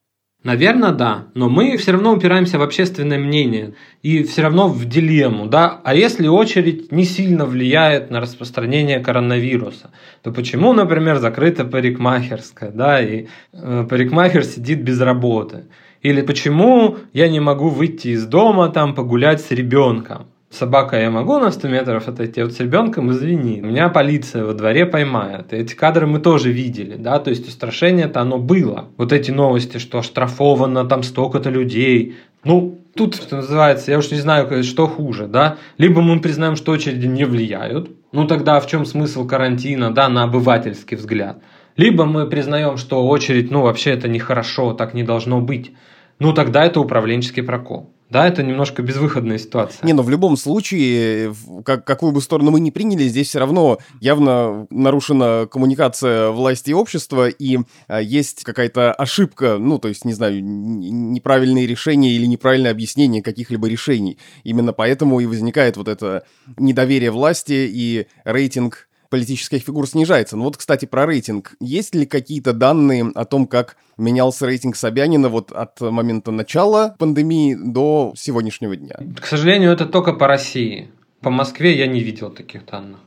Наверное, 0.43 0.91
да, 0.91 1.27
но 1.35 1.47
мы 1.47 1.77
все 1.77 1.93
равно 1.93 2.11
упираемся 2.11 2.59
в 2.59 2.61
общественное 2.61 3.17
мнение 3.17 3.75
и 4.01 4.23
все 4.23 4.41
равно 4.41 4.67
в 4.67 4.83
дилемму, 4.83 5.45
да, 5.45 5.79
а 5.85 5.95
если 5.95 6.27
очередь 6.27 6.91
не 6.91 7.05
сильно 7.05 7.45
влияет 7.45 8.11
на 8.11 8.19
распространение 8.19 8.99
коронавируса, 8.99 9.91
то 10.21 10.33
почему, 10.33 10.73
например, 10.73 11.19
закрыта 11.19 11.63
парикмахерская, 11.63 12.71
да, 12.71 13.01
и 13.01 13.27
э, 13.53 13.87
парикмахер 13.89 14.43
сидит 14.43 14.83
без 14.83 14.99
работы? 14.99 15.67
Или 16.01 16.21
почему 16.21 16.97
я 17.13 17.29
не 17.29 17.39
могу 17.39 17.69
выйти 17.69 18.09
из 18.09 18.25
дома 18.25 18.67
там 18.67 18.93
погулять 18.95 19.39
с 19.39 19.51
ребенком? 19.51 20.32
Собака 20.53 20.99
я 20.99 21.09
могу 21.09 21.39
на 21.39 21.51
100 21.51 21.67
метров 21.67 22.07
отойти, 22.07 22.43
вот 22.43 22.53
с 22.53 22.59
ребенком 22.59 23.11
извини, 23.11 23.61
меня 23.61 23.89
полиция 23.89 24.45
во 24.45 24.53
дворе 24.53 24.85
поймает. 24.85 25.53
Эти 25.53 25.73
кадры 25.73 26.07
мы 26.07 26.19
тоже 26.19 26.51
видели, 26.51 26.95
да, 26.95 27.19
то 27.19 27.29
есть 27.29 27.47
устрашение-то 27.47 28.21
оно 28.21 28.37
было. 28.37 28.89
Вот 28.97 29.11
эти 29.11 29.31
новости, 29.31 29.77
что 29.77 29.99
оштрафовано 29.99 30.85
там 30.85 31.03
столько-то 31.03 31.49
людей. 31.49 32.15
Ну, 32.43 32.79
тут, 32.95 33.15
что 33.15 33.37
называется, 33.37 33.91
я 33.91 33.97
уж 33.97 34.11
не 34.11 34.17
знаю, 34.17 34.63
что 34.63 34.87
хуже, 34.87 35.27
да. 35.27 35.57
Либо 35.77 36.01
мы 36.01 36.19
признаем, 36.19 36.55
что 36.55 36.71
очереди 36.71 37.07
не 37.07 37.25
влияют, 37.25 37.89
ну 38.11 38.27
тогда 38.27 38.59
в 38.59 38.67
чем 38.67 38.85
смысл 38.85 39.25
карантина, 39.25 39.93
да, 39.93 40.09
на 40.09 40.23
обывательский 40.23 40.97
взгляд. 40.97 41.41
Либо 41.75 42.05
мы 42.05 42.27
признаем, 42.27 42.77
что 42.77 43.07
очередь, 43.07 43.49
ну 43.49 43.61
вообще 43.61 43.91
это 43.91 44.07
нехорошо, 44.07 44.73
так 44.73 44.93
не 44.93 45.03
должно 45.03 45.41
быть. 45.41 45.71
Ну 46.19 46.31
тогда 46.33 46.63
это 46.65 46.79
управленческий 46.79 47.41
прокол. 47.41 47.89
Да, 48.13 48.27
это 48.27 48.43
немножко 48.43 48.83
безвыходная 48.83 49.39
ситуация. 49.39 49.83
Не, 49.83 49.93
но 49.93 50.03
в 50.03 50.09
любом 50.11 50.37
случае, 50.37 51.33
как, 51.65 51.83
какую 51.83 52.11
бы 52.11 52.21
сторону 52.21 52.51
мы 52.51 52.59
ни 52.59 52.69
приняли, 52.69 53.07
здесь 53.07 53.29
все 53.29 53.39
равно 53.39 53.79
явно 54.01 54.67
нарушена 54.69 55.47
коммуникация 55.51 56.29
власти 56.29 56.69
и 56.69 56.73
общества, 56.73 57.27
и 57.27 57.57
а, 57.87 57.99
есть 57.99 58.43
какая-то 58.43 58.93
ошибка, 58.93 59.57
ну, 59.57 59.79
то 59.79 59.87
есть, 59.87 60.05
не 60.05 60.13
знаю, 60.13 60.43
неправильные 60.43 61.65
решения 61.65 62.11
или 62.11 62.27
неправильное 62.27 62.69
объяснение 62.69 63.23
каких-либо 63.23 63.67
решений. 63.67 64.19
Именно 64.43 64.73
поэтому 64.73 65.19
и 65.19 65.25
возникает 65.25 65.75
вот 65.75 65.87
это 65.87 66.23
недоверие 66.57 67.09
власти 67.09 67.67
и 67.67 68.05
рейтинг 68.25 68.89
политических 69.13 69.61
фигур 69.61 69.87
снижается. 69.87 70.35
Ну 70.35 70.45
вот, 70.45 70.57
кстати, 70.57 70.85
про 70.87 71.05
рейтинг. 71.05 71.53
Есть 71.59 71.93
ли 71.93 72.07
какие-то 72.07 72.51
данные 72.51 73.11
о 73.13 73.25
том, 73.25 73.45
как 73.45 73.77
менялся 73.95 74.47
рейтинг 74.47 74.75
Собянина 74.75 75.29
вот 75.29 75.51
от 75.51 75.79
момента 75.81 76.31
начала 76.31 76.95
пандемии 76.97 77.53
до 77.53 78.13
сегодняшнего 78.15 78.75
дня? 78.75 78.95
К 79.21 79.27
сожалению, 79.27 79.71
это 79.71 79.85
только 79.85 80.13
по 80.13 80.25
России. 80.25 80.89
По 81.21 81.29
Москве 81.29 81.77
я 81.77 81.85
не 81.85 81.99
видел 81.99 82.31
таких 82.31 82.65
данных. 82.65 83.01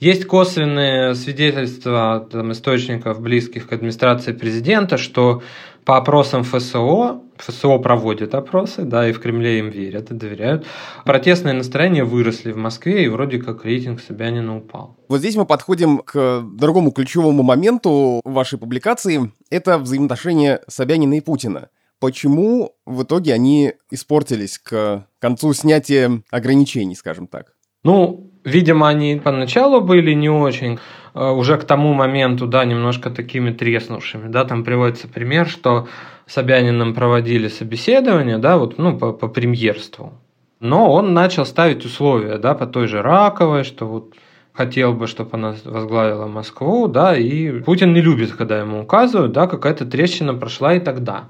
Есть 0.00 0.26
косвенные 0.26 1.14
свидетельства 1.14 2.28
там, 2.30 2.52
источников, 2.52 3.18
близких 3.22 3.68
к 3.68 3.72
администрации 3.72 4.32
президента, 4.32 4.98
что 4.98 5.42
по 5.86 5.96
опросам 5.96 6.42
ФСО, 6.42 7.22
ФСО 7.38 7.78
проводит 7.78 8.34
опросы, 8.34 8.82
да, 8.82 9.08
и 9.08 9.12
в 9.12 9.20
Кремле 9.20 9.58
им 9.58 9.70
верят 9.70 10.10
и 10.10 10.14
доверяют, 10.14 10.66
протестные 11.04 11.54
настроения 11.54 12.04
выросли 12.04 12.52
в 12.52 12.56
Москве, 12.56 13.04
и 13.04 13.08
вроде 13.08 13.38
как 13.38 13.64
рейтинг 13.64 14.00
Собянина 14.00 14.56
упал. 14.56 14.96
Вот 15.08 15.18
здесь 15.18 15.36
мы 15.36 15.46
подходим 15.46 15.98
к 15.98 16.42
другому 16.42 16.90
ключевому 16.90 17.42
моменту 17.42 18.20
вашей 18.24 18.58
публикации. 18.58 19.32
Это 19.50 19.78
взаимоотношения 19.78 20.60
Собянина 20.68 21.14
и 21.14 21.20
Путина. 21.20 21.68
Почему 21.98 22.72
в 22.84 23.04
итоге 23.04 23.32
они 23.32 23.72
испортились 23.90 24.58
к 24.58 25.06
концу 25.18 25.54
снятия 25.54 26.22
ограничений, 26.30 26.94
скажем 26.94 27.26
так? 27.26 27.54
Ну, 27.84 28.32
видимо, 28.44 28.88
они 28.88 29.20
поначалу 29.22 29.80
были 29.80 30.12
не 30.12 30.28
очень, 30.28 30.78
э, 31.14 31.30
уже 31.30 31.56
к 31.56 31.64
тому 31.64 31.94
моменту, 31.94 32.46
да, 32.46 32.64
немножко 32.64 33.10
такими 33.10 33.50
треснувшими, 33.50 34.28
да, 34.28 34.44
там 34.44 34.64
приводится 34.64 35.08
пример, 35.08 35.48
что 35.48 35.88
Собяниным 36.26 36.94
проводили 36.94 37.48
собеседование, 37.48 38.38
да, 38.38 38.58
вот, 38.58 38.78
ну, 38.78 38.98
по, 38.98 39.12
по 39.12 39.28
премьерству, 39.28 40.12
но 40.60 40.92
он 40.92 41.14
начал 41.14 41.46
ставить 41.46 41.84
условия, 41.84 42.38
да, 42.38 42.54
по 42.54 42.66
той 42.66 42.88
же 42.88 43.02
Раковой, 43.02 43.62
что 43.62 43.86
вот 43.86 44.14
хотел 44.52 44.92
бы, 44.94 45.06
чтобы 45.06 45.30
она 45.34 45.54
возглавила 45.64 46.26
Москву, 46.26 46.88
да, 46.88 47.16
и 47.16 47.60
Путин 47.60 47.92
не 47.92 48.00
любит, 48.00 48.32
когда 48.32 48.58
ему 48.58 48.82
указывают, 48.82 49.32
да, 49.32 49.46
какая-то 49.46 49.84
трещина 49.84 50.34
прошла 50.34 50.74
и 50.74 50.80
тогда. 50.80 51.28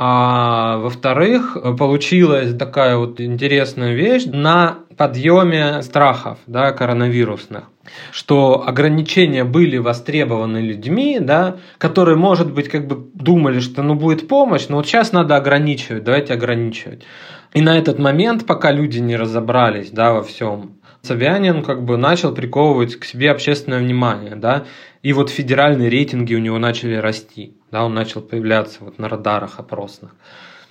А 0.00 0.76
во-вторых, 0.76 1.56
получилась 1.76 2.56
такая 2.56 2.96
вот 2.96 3.20
интересная 3.20 3.94
вещь 3.94 4.26
на 4.26 4.78
подъеме 4.96 5.82
страхов 5.82 6.38
да, 6.46 6.70
коронавирусных 6.70 7.64
что 8.12 8.64
ограничения 8.66 9.44
были 9.44 9.78
востребованы 9.78 10.58
людьми, 10.58 11.18
да, 11.20 11.56
которые, 11.78 12.16
может 12.16 12.52
быть, 12.52 12.68
как 12.68 12.86
бы 12.86 13.08
думали, 13.14 13.60
что 13.60 13.82
ну 13.82 13.94
будет 13.94 14.28
помощь, 14.28 14.66
но 14.68 14.76
вот 14.76 14.86
сейчас 14.86 15.12
надо 15.12 15.36
ограничивать, 15.36 16.04
давайте 16.04 16.34
ограничивать. 16.34 17.02
И 17.54 17.62
на 17.62 17.78
этот 17.78 17.98
момент, 17.98 18.46
пока 18.46 18.72
люди 18.72 18.98
не 18.98 19.16
разобрались 19.16 19.90
да, 19.90 20.12
во 20.12 20.22
всем, 20.22 20.77
Собянин 21.02 21.62
как 21.62 21.84
бы 21.84 21.96
начал 21.96 22.34
приковывать 22.34 22.96
к 22.96 23.04
себе 23.04 23.30
общественное 23.30 23.78
внимание, 23.78 24.36
да, 24.36 24.64
и 25.02 25.12
вот 25.12 25.30
федеральные 25.30 25.88
рейтинги 25.88 26.34
у 26.34 26.38
него 26.40 26.58
начали 26.58 26.96
расти, 26.96 27.56
да, 27.70 27.84
он 27.84 27.94
начал 27.94 28.20
появляться 28.20 28.78
вот 28.80 28.98
на 28.98 29.08
радарах 29.08 29.58
опросных. 29.58 30.14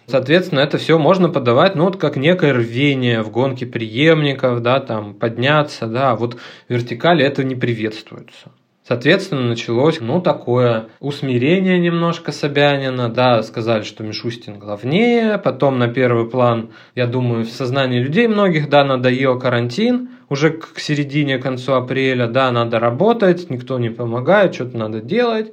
Соответственно, 0.05 0.61
это 0.61 0.77
все 0.77 0.97
можно 0.97 1.27
подавать, 1.27 1.75
ну, 1.75 1.83
вот 1.83 1.97
как 1.97 2.15
некое 2.15 2.53
рвение 2.53 3.21
в 3.21 3.29
гонке 3.29 3.65
преемников, 3.65 4.61
да, 4.61 4.79
там, 4.79 5.13
подняться, 5.13 5.85
да, 5.85 6.15
вот 6.15 6.37
вертикали 6.69 7.25
это 7.25 7.43
не 7.43 7.55
приветствуется. 7.55 8.51
Соответственно, 8.87 9.41
началось, 9.41 9.99
ну, 9.99 10.21
такое 10.21 10.87
усмирение 11.01 11.77
немножко 11.77 12.31
Собянина, 12.31 13.09
да, 13.09 13.43
сказали, 13.43 13.83
что 13.83 14.01
Мишустин 14.03 14.59
главнее, 14.59 15.37
потом 15.37 15.77
на 15.77 15.89
первый 15.89 16.29
план, 16.29 16.69
я 16.95 17.05
думаю, 17.05 17.43
в 17.43 17.49
сознании 17.49 17.99
людей 17.99 18.27
многих, 18.27 18.69
да, 18.69 18.85
надоел 18.85 19.37
карантин, 19.39 20.09
уже 20.29 20.51
к 20.51 20.79
середине, 20.79 21.37
концу 21.37 21.73
апреля, 21.73 22.27
да, 22.27 22.51
надо 22.51 22.79
работать, 22.79 23.49
никто 23.49 23.79
не 23.79 23.89
помогает, 23.89 24.53
что-то 24.53 24.77
надо 24.77 25.01
делать. 25.01 25.51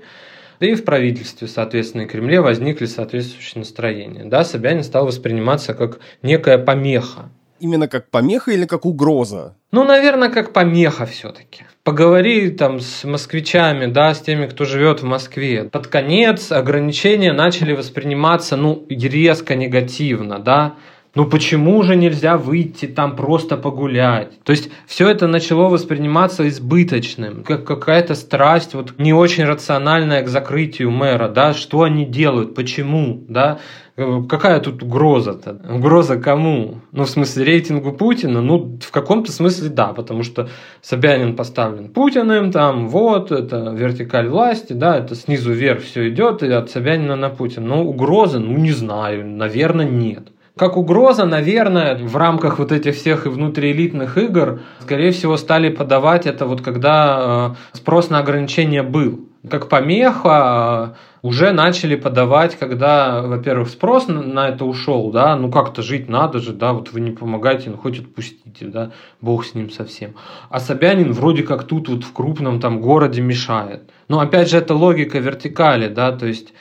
И 0.60 0.74
в 0.74 0.84
правительстве, 0.84 1.48
соответственно, 1.48 2.02
и 2.02 2.06
Кремле 2.06 2.40
возникли 2.40 2.86
соответствующие 2.86 3.60
настроения. 3.60 4.24
Да, 4.24 4.44
Собянин 4.44 4.84
стал 4.84 5.06
восприниматься 5.06 5.74
как 5.74 5.98
некая 6.22 6.58
помеха. 6.58 7.30
Именно 7.60 7.88
как 7.88 8.10
помеха 8.10 8.52
или 8.52 8.64
как 8.64 8.84
угроза? 8.84 9.56
Ну, 9.72 9.84
наверное, 9.84 10.28
как 10.28 10.52
помеха 10.52 11.06
все-таки. 11.06 11.64
Поговори 11.82 12.50
там 12.50 12.80
с 12.80 13.04
москвичами, 13.04 13.86
да, 13.86 14.14
с 14.14 14.20
теми, 14.20 14.46
кто 14.46 14.64
живет 14.64 15.02
в 15.02 15.04
Москве. 15.04 15.64
Под 15.64 15.86
конец 15.86 16.50
ограничения 16.52 17.32
начали 17.32 17.72
восприниматься, 17.72 18.56
ну, 18.56 18.86
резко 18.88 19.54
негативно, 19.54 20.38
да 20.38 20.76
ну 21.14 21.26
почему 21.26 21.82
же 21.82 21.94
нельзя 21.94 22.36
выйти 22.36 22.86
там 22.86 23.14
просто 23.14 23.56
погулять? 23.56 24.42
То 24.42 24.50
есть 24.50 24.70
все 24.86 25.08
это 25.08 25.26
начало 25.28 25.68
восприниматься 25.68 26.48
избыточным, 26.48 27.44
как 27.44 27.64
какая-то 27.64 28.14
страсть, 28.14 28.74
вот 28.74 28.94
не 28.98 29.12
очень 29.12 29.44
рациональная 29.44 30.22
к 30.22 30.28
закрытию 30.28 30.90
мэра, 30.90 31.28
да, 31.28 31.54
что 31.54 31.82
они 31.82 32.04
делают, 32.04 32.54
почему, 32.54 33.24
да, 33.28 33.60
э, 33.96 34.22
какая 34.28 34.58
тут 34.58 34.82
угроза-то? 34.82 35.60
Угроза 35.72 36.16
кому? 36.18 36.80
Ну, 36.90 37.04
в 37.04 37.10
смысле, 37.10 37.44
рейтингу 37.44 37.92
Путина? 37.92 38.40
Ну, 38.40 38.78
в 38.82 38.90
каком-то 38.90 39.30
смысле 39.30 39.68
да, 39.68 39.92
потому 39.92 40.24
что 40.24 40.48
Собянин 40.82 41.36
поставлен 41.36 41.90
Путиным, 41.90 42.50
там, 42.50 42.88
вот, 42.88 43.30
это 43.30 43.72
вертикаль 43.72 44.28
власти, 44.28 44.72
да, 44.72 44.98
это 44.98 45.14
снизу 45.14 45.52
вверх 45.52 45.82
все 45.82 46.08
идет, 46.08 46.42
и 46.42 46.50
от 46.50 46.70
Собянина 46.70 47.14
на 47.14 47.30
Путина. 47.30 47.66
Ну, 47.66 47.88
угроза, 47.88 48.40
ну, 48.40 48.56
не 48.58 48.72
знаю, 48.72 49.24
наверное, 49.26 49.88
нет. 49.88 50.33
Как 50.56 50.76
угроза, 50.76 51.24
наверное, 51.24 51.96
в 51.96 52.16
рамках 52.16 52.60
вот 52.60 52.70
этих 52.70 52.94
всех 52.94 53.26
и 53.26 53.28
внутриэлитных 53.28 54.16
игр, 54.16 54.60
скорее 54.78 55.10
всего, 55.10 55.36
стали 55.36 55.68
подавать 55.68 56.26
это 56.26 56.46
вот 56.46 56.60
когда 56.60 57.56
э, 57.72 57.76
спрос 57.76 58.08
на 58.08 58.20
ограничения 58.20 58.84
был. 58.84 59.28
Как 59.50 59.68
помеха 59.68 60.94
э, 60.94 61.26
уже 61.26 61.50
начали 61.50 61.96
подавать, 61.96 62.56
когда, 62.56 63.20
во-первых, 63.22 63.68
спрос 63.68 64.06
на 64.06 64.48
это 64.48 64.64
ушел, 64.64 65.10
да, 65.10 65.34
ну 65.34 65.50
как-то 65.50 65.82
жить 65.82 66.08
надо 66.08 66.38
же, 66.38 66.52
да, 66.52 66.72
вот 66.72 66.92
вы 66.92 67.00
не 67.00 67.10
помогаете, 67.10 67.70
ну 67.70 67.76
хоть 67.76 67.98
отпустите, 67.98 68.66
да, 68.66 68.92
бог 69.20 69.44
с 69.44 69.54
ним 69.56 69.70
совсем. 69.70 70.14
А 70.50 70.60
Собянин 70.60 71.12
вроде 71.12 71.42
как 71.42 71.64
тут 71.64 71.88
вот 71.88 72.04
в 72.04 72.12
крупном 72.12 72.60
там 72.60 72.80
городе 72.80 73.20
мешает. 73.22 73.90
Но 74.06 74.20
опять 74.20 74.50
же, 74.50 74.58
это 74.58 74.76
логика 74.76 75.18
вертикали, 75.18 75.88
да, 75.88 76.12
то 76.12 76.26
есть 76.26 76.54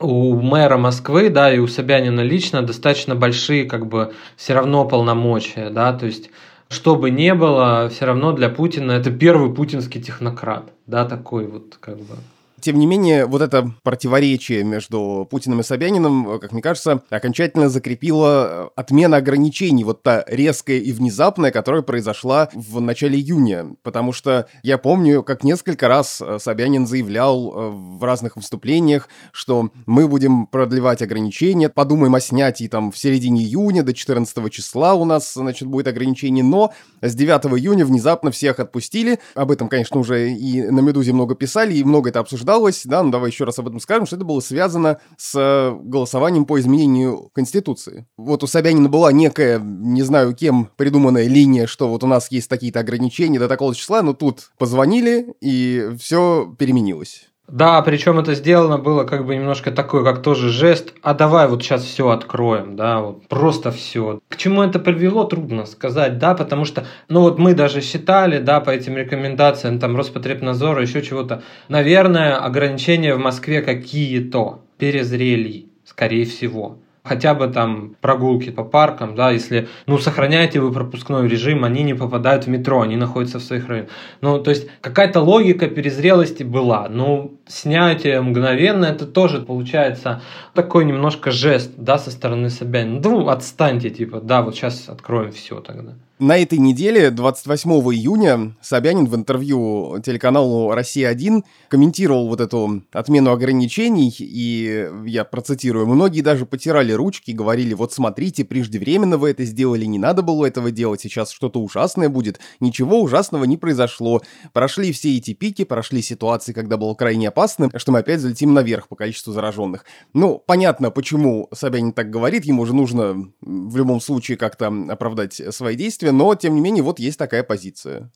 у 0.00 0.34
мэра 0.34 0.78
Москвы, 0.78 1.28
да, 1.28 1.52
и 1.52 1.58
у 1.58 1.66
Собянина 1.66 2.20
лично 2.22 2.62
достаточно 2.62 3.14
большие, 3.14 3.64
как 3.64 3.86
бы, 3.86 4.12
все 4.36 4.54
равно 4.54 4.84
полномочия, 4.86 5.70
да, 5.70 5.92
то 5.92 6.06
есть, 6.06 6.30
что 6.68 6.96
бы 6.96 7.10
ни 7.10 7.30
было, 7.32 7.88
все 7.90 8.06
равно 8.06 8.32
для 8.32 8.48
Путина 8.48 8.92
это 8.92 9.10
первый 9.10 9.54
путинский 9.54 10.00
технократ, 10.00 10.72
да, 10.86 11.04
такой 11.04 11.46
вот, 11.46 11.76
как 11.78 11.98
бы, 11.98 12.16
тем 12.60 12.78
не 12.78 12.86
менее, 12.86 13.26
вот 13.26 13.42
это 13.42 13.72
противоречие 13.82 14.62
между 14.62 15.26
Путиным 15.30 15.60
и 15.60 15.62
Собяниным, 15.62 16.38
как 16.38 16.52
мне 16.52 16.62
кажется, 16.62 17.02
окончательно 17.10 17.68
закрепило 17.68 18.70
отмена 18.76 19.16
ограничений, 19.16 19.84
вот 19.84 20.02
та 20.02 20.24
резкая 20.26 20.78
и 20.78 20.92
внезапная, 20.92 21.50
которая 21.50 21.82
произошла 21.82 22.50
в 22.52 22.80
начале 22.80 23.18
июня. 23.18 23.74
Потому 23.82 24.12
что 24.12 24.46
я 24.62 24.78
помню, 24.78 25.22
как 25.22 25.44
несколько 25.44 25.88
раз 25.88 26.20
э, 26.20 26.38
Собянин 26.38 26.86
заявлял 26.86 27.52
э, 27.52 27.70
в 27.70 28.04
разных 28.04 28.36
выступлениях, 28.36 29.08
что 29.32 29.70
мы 29.86 30.06
будем 30.06 30.46
продлевать 30.46 31.02
ограничения, 31.02 31.68
подумаем 31.68 32.14
о 32.14 32.20
снятии 32.20 32.68
там 32.68 32.92
в 32.92 32.98
середине 32.98 33.42
июня, 33.42 33.82
до 33.82 33.94
14 33.94 34.52
числа 34.52 34.94
у 34.94 35.04
нас, 35.04 35.32
значит, 35.34 35.66
будет 35.66 35.88
ограничение, 35.88 36.44
но 36.44 36.72
с 37.00 37.14
9 37.14 37.58
июня 37.58 37.86
внезапно 37.86 38.30
всех 38.30 38.60
отпустили. 38.60 39.18
Об 39.34 39.50
этом, 39.50 39.68
конечно, 39.68 39.98
уже 39.98 40.30
и 40.32 40.62
на 40.62 40.80
«Медузе» 40.80 41.12
много 41.12 41.34
писали, 41.34 41.74
и 41.74 41.84
много 41.84 42.10
это 42.10 42.20
обсуждали 42.20 42.49
обсуждалось, 42.50 42.82
да, 42.84 43.02
ну 43.02 43.10
давай 43.10 43.30
еще 43.30 43.44
раз 43.44 43.58
об 43.58 43.68
этом 43.68 43.80
скажем, 43.80 44.06
что 44.06 44.16
это 44.16 44.24
было 44.24 44.40
связано 44.40 45.00
с 45.16 45.34
э, 45.34 45.78
голосованием 45.82 46.44
по 46.44 46.58
изменению 46.58 47.30
Конституции. 47.32 48.06
Вот 48.16 48.42
у 48.42 48.46
Собянина 48.46 48.88
была 48.88 49.12
некая, 49.12 49.58
не 49.60 50.02
знаю 50.02 50.34
кем, 50.34 50.70
придуманная 50.76 51.26
линия, 51.26 51.66
что 51.66 51.88
вот 51.88 52.02
у 52.02 52.06
нас 52.06 52.30
есть 52.30 52.48
такие-то 52.48 52.80
ограничения 52.80 53.38
до 53.38 53.48
такого 53.48 53.74
числа, 53.74 54.02
но 54.02 54.14
тут 54.14 54.50
позвонили, 54.58 55.34
и 55.40 55.90
все 55.98 56.54
переменилось. 56.58 57.29
Да, 57.50 57.82
причем 57.82 58.20
это 58.20 58.34
сделано 58.34 58.78
было 58.78 59.02
как 59.02 59.26
бы 59.26 59.34
немножко 59.34 59.72
такой, 59.72 60.04
как 60.04 60.22
тоже 60.22 60.50
жест, 60.50 60.94
а 61.02 61.14
давай 61.14 61.48
вот 61.48 61.62
сейчас 61.62 61.82
все 61.82 62.10
откроем, 62.10 62.76
да, 62.76 63.00
вот 63.00 63.26
просто 63.26 63.72
все. 63.72 64.20
К 64.28 64.36
чему 64.36 64.62
это 64.62 64.78
привело, 64.78 65.24
трудно 65.24 65.66
сказать, 65.66 66.18
да, 66.18 66.34
потому 66.34 66.64
что, 66.64 66.86
ну 67.08 67.22
вот 67.22 67.40
мы 67.40 67.54
даже 67.54 67.80
считали, 67.80 68.38
да, 68.38 68.60
по 68.60 68.70
этим 68.70 68.96
рекомендациям, 68.96 69.80
там, 69.80 69.96
Роспотребнадзора, 69.96 70.82
еще 70.82 71.02
чего-то, 71.02 71.42
наверное, 71.68 72.36
ограничения 72.36 73.14
в 73.16 73.18
Москве 73.18 73.62
какие-то 73.62 74.60
перезрели, 74.78 75.66
скорее 75.84 76.26
всего 76.26 76.78
хотя 77.02 77.34
бы 77.34 77.48
там 77.48 77.96
прогулки 78.00 78.50
по 78.50 78.64
паркам, 78.64 79.14
да, 79.14 79.30
если, 79.30 79.68
ну, 79.86 79.98
сохраняете 79.98 80.60
вы 80.60 80.72
пропускной 80.72 81.28
режим, 81.28 81.64
они 81.64 81.82
не 81.82 81.94
попадают 81.94 82.44
в 82.44 82.48
метро, 82.48 82.82
они 82.82 82.96
находятся 82.96 83.38
в 83.38 83.42
своих 83.42 83.68
районах. 83.68 83.90
Ну, 84.20 84.38
то 84.38 84.50
есть 84.50 84.68
какая-то 84.80 85.20
логика 85.20 85.66
перезрелости 85.66 86.42
была, 86.42 86.88
ну, 86.88 87.39
снятие 87.50 88.20
мгновенно, 88.20 88.86
это 88.86 89.06
тоже 89.06 89.40
получается 89.40 90.22
такой 90.54 90.84
немножко 90.84 91.30
жест, 91.30 91.72
да, 91.76 91.98
со 91.98 92.10
стороны 92.10 92.48
Собянина. 92.50 93.00
Ну, 93.02 93.28
отстаньте, 93.28 93.90
типа, 93.90 94.20
да, 94.20 94.42
вот 94.42 94.54
сейчас 94.54 94.88
откроем 94.88 95.32
все 95.32 95.60
тогда. 95.60 95.94
На 96.20 96.36
этой 96.36 96.58
неделе, 96.58 97.10
28 97.10 97.70
июня, 97.94 98.54
Собянин 98.60 99.06
в 99.06 99.16
интервью 99.16 100.02
телеканалу 100.04 100.70
«Россия-1» 100.72 101.44
комментировал 101.68 102.28
вот 102.28 102.42
эту 102.42 102.82
отмену 102.92 103.30
ограничений, 103.30 104.14
и 104.18 104.86
я 105.06 105.24
процитирую, 105.24 105.86
«Многие 105.86 106.20
даже 106.20 106.44
потирали 106.44 106.92
ручки, 106.92 107.30
говорили, 107.30 107.72
вот 107.72 107.94
смотрите, 107.94 108.44
преждевременно 108.44 109.16
вы 109.16 109.30
это 109.30 109.46
сделали, 109.46 109.86
не 109.86 109.98
надо 109.98 110.20
было 110.20 110.44
этого 110.44 110.70
делать, 110.70 111.00
сейчас 111.00 111.30
что-то 111.30 111.58
ужасное 111.58 112.10
будет». 112.10 112.38
Ничего 112.60 113.00
ужасного 113.00 113.44
не 113.44 113.56
произошло. 113.56 114.20
Прошли 114.52 114.92
все 114.92 115.16
эти 115.16 115.32
пики, 115.32 115.64
прошли 115.64 116.02
ситуации, 116.02 116.52
когда 116.52 116.76
было 116.76 116.92
крайне 116.92 117.28
опасно, 117.28 117.39
что 117.48 117.92
мы 117.92 117.98
опять 117.98 118.20
залетим 118.20 118.54
наверх 118.54 118.88
по 118.88 118.96
количеству 118.96 119.32
зараженных. 119.32 119.84
Ну, 120.14 120.42
понятно, 120.44 120.90
почему 120.90 121.48
Собянин 121.52 121.92
так 121.92 122.10
говорит, 122.10 122.44
ему 122.44 122.66
же 122.66 122.74
нужно 122.74 123.30
в 123.40 123.76
любом 123.76 124.00
случае 124.00 124.36
как-то 124.36 124.72
оправдать 124.88 125.34
свои 125.54 125.76
действия, 125.76 126.12
но, 126.12 126.34
тем 126.34 126.54
не 126.54 126.60
менее, 126.60 126.82
вот 126.82 126.98
есть 126.98 127.18
такая 127.18 127.42
позиция. 127.42 128.10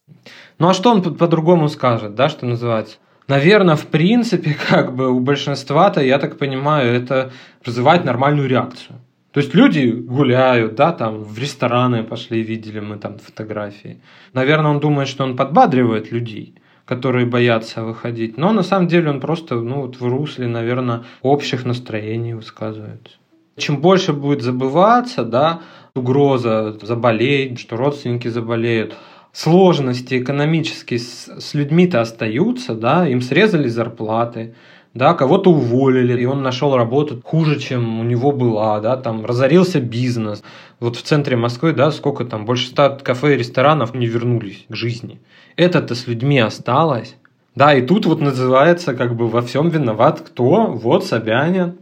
Ну, 0.58 0.68
а 0.68 0.74
что 0.74 0.90
он 0.90 1.02
по-другому 1.16 1.68
скажет, 1.68 2.14
да, 2.14 2.28
что 2.28 2.46
называется? 2.46 2.96
Наверное, 3.28 3.76
в 3.76 3.87
принципе, 3.87 4.56
как 4.68 4.94
бы 4.94 5.10
у 5.10 5.20
большинства-то, 5.20 6.00
я 6.00 6.18
так 6.18 6.38
понимаю, 6.38 6.94
это 6.94 7.32
вызывает 7.64 8.04
нормальную 8.04 8.48
реакцию. 8.48 9.00
То 9.32 9.40
есть 9.40 9.52
люди 9.52 9.90
гуляют, 9.90 10.76
да, 10.76 10.92
там 10.92 11.24
в 11.24 11.37
рестораны 11.38 12.04
пошли, 12.04 12.42
видели 12.42 12.78
мы 12.78 12.98
там 12.98 13.18
фотографии. 13.18 14.00
Наверное, 14.32 14.70
он 14.70 14.78
думает, 14.78 15.08
что 15.08 15.24
он 15.24 15.37
подбадривает 15.37 16.12
людей, 16.12 16.54
которые 16.85 17.27
боятся 17.27 17.83
выходить. 17.83 18.37
Но 18.37 18.53
на 18.53 18.62
самом 18.62 18.88
деле 18.88 19.11
он 19.11 19.20
просто, 19.20 19.57
ну, 19.57 19.83
вот 19.83 20.01
в 20.01 20.07
русле, 20.07 20.47
наверное, 20.47 21.05
общих 21.23 21.64
настроений 21.64 22.35
высказывается. 22.35 23.14
Чем 23.57 23.79
больше 23.79 24.12
будет 24.12 24.42
забываться, 24.42 25.25
да, 25.25 25.61
угроза 25.94 26.77
заболеть, 26.83 27.61
что 27.61 27.77
родственники 27.77 28.29
заболеют, 28.29 28.97
сложности 29.33 30.20
экономические 30.20 30.99
с, 30.99 31.29
с 31.40 31.55
людьми-то 31.55 32.01
остаются, 32.01 32.75
да, 32.75 33.07
им 33.09 33.20
срезали 33.20 33.68
зарплаты, 33.68 34.55
да, 34.94 35.12
кого-то 35.14 35.50
уволили, 35.50 36.20
и 36.20 36.24
он 36.24 36.42
нашел 36.42 36.76
работу 36.76 37.20
хуже, 37.24 37.59
чем 37.59 38.00
у 38.00 38.04
него 38.04 38.30
была, 38.30 38.80
да, 38.80 38.96
там 38.96 39.26
разорился 39.26 39.80
бизнес. 39.80 40.42
Вот 40.78 40.96
в 40.96 41.02
центре 41.02 41.37
Москвы, 41.37 41.72
да, 41.72 41.90
сколько 41.90 42.24
там, 42.24 42.46
больше 42.46 42.68
ста 42.68 42.90
кафе 42.90 43.35
и 43.35 43.38
ресторанов 43.38 43.94
не 43.94 44.07
вернулись 44.07 44.64
к 44.68 44.74
жизни. 44.74 45.20
Это-то 45.57 45.94
с 45.94 46.07
людьми 46.07 46.38
осталось. 46.38 47.16
Да, 47.57 47.74
и 47.74 47.83
тут 47.83 48.07
вот 48.07 48.20
называется 48.20 48.94
как 48.94 49.14
бы 49.16 49.28
во 49.28 49.42
всем 49.42 49.68
виноват 49.68 50.20
кто? 50.20 50.66
Вот 50.66 51.04
Собянин. 51.04 51.74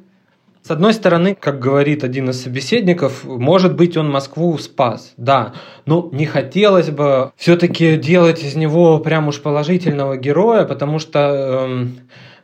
С 0.62 0.70
одной 0.70 0.94
стороны, 0.94 1.34
как 1.34 1.58
говорит 1.58 2.04
один 2.04 2.30
из 2.30 2.40
собеседников, 2.40 3.24
может 3.24 3.74
быть, 3.74 3.96
он 3.96 4.08
Москву 4.08 4.56
спас, 4.58 5.12
да, 5.16 5.54
но 5.86 6.08
не 6.12 6.24
хотелось 6.24 6.88
бы 6.88 7.32
все-таки 7.36 7.96
делать 7.96 8.44
из 8.44 8.54
него 8.54 9.00
прям 9.00 9.26
уж 9.26 9.40
положительного 9.40 10.16
героя, 10.16 10.64
потому 10.64 11.00
что 11.00 11.18
эм, 11.18 11.96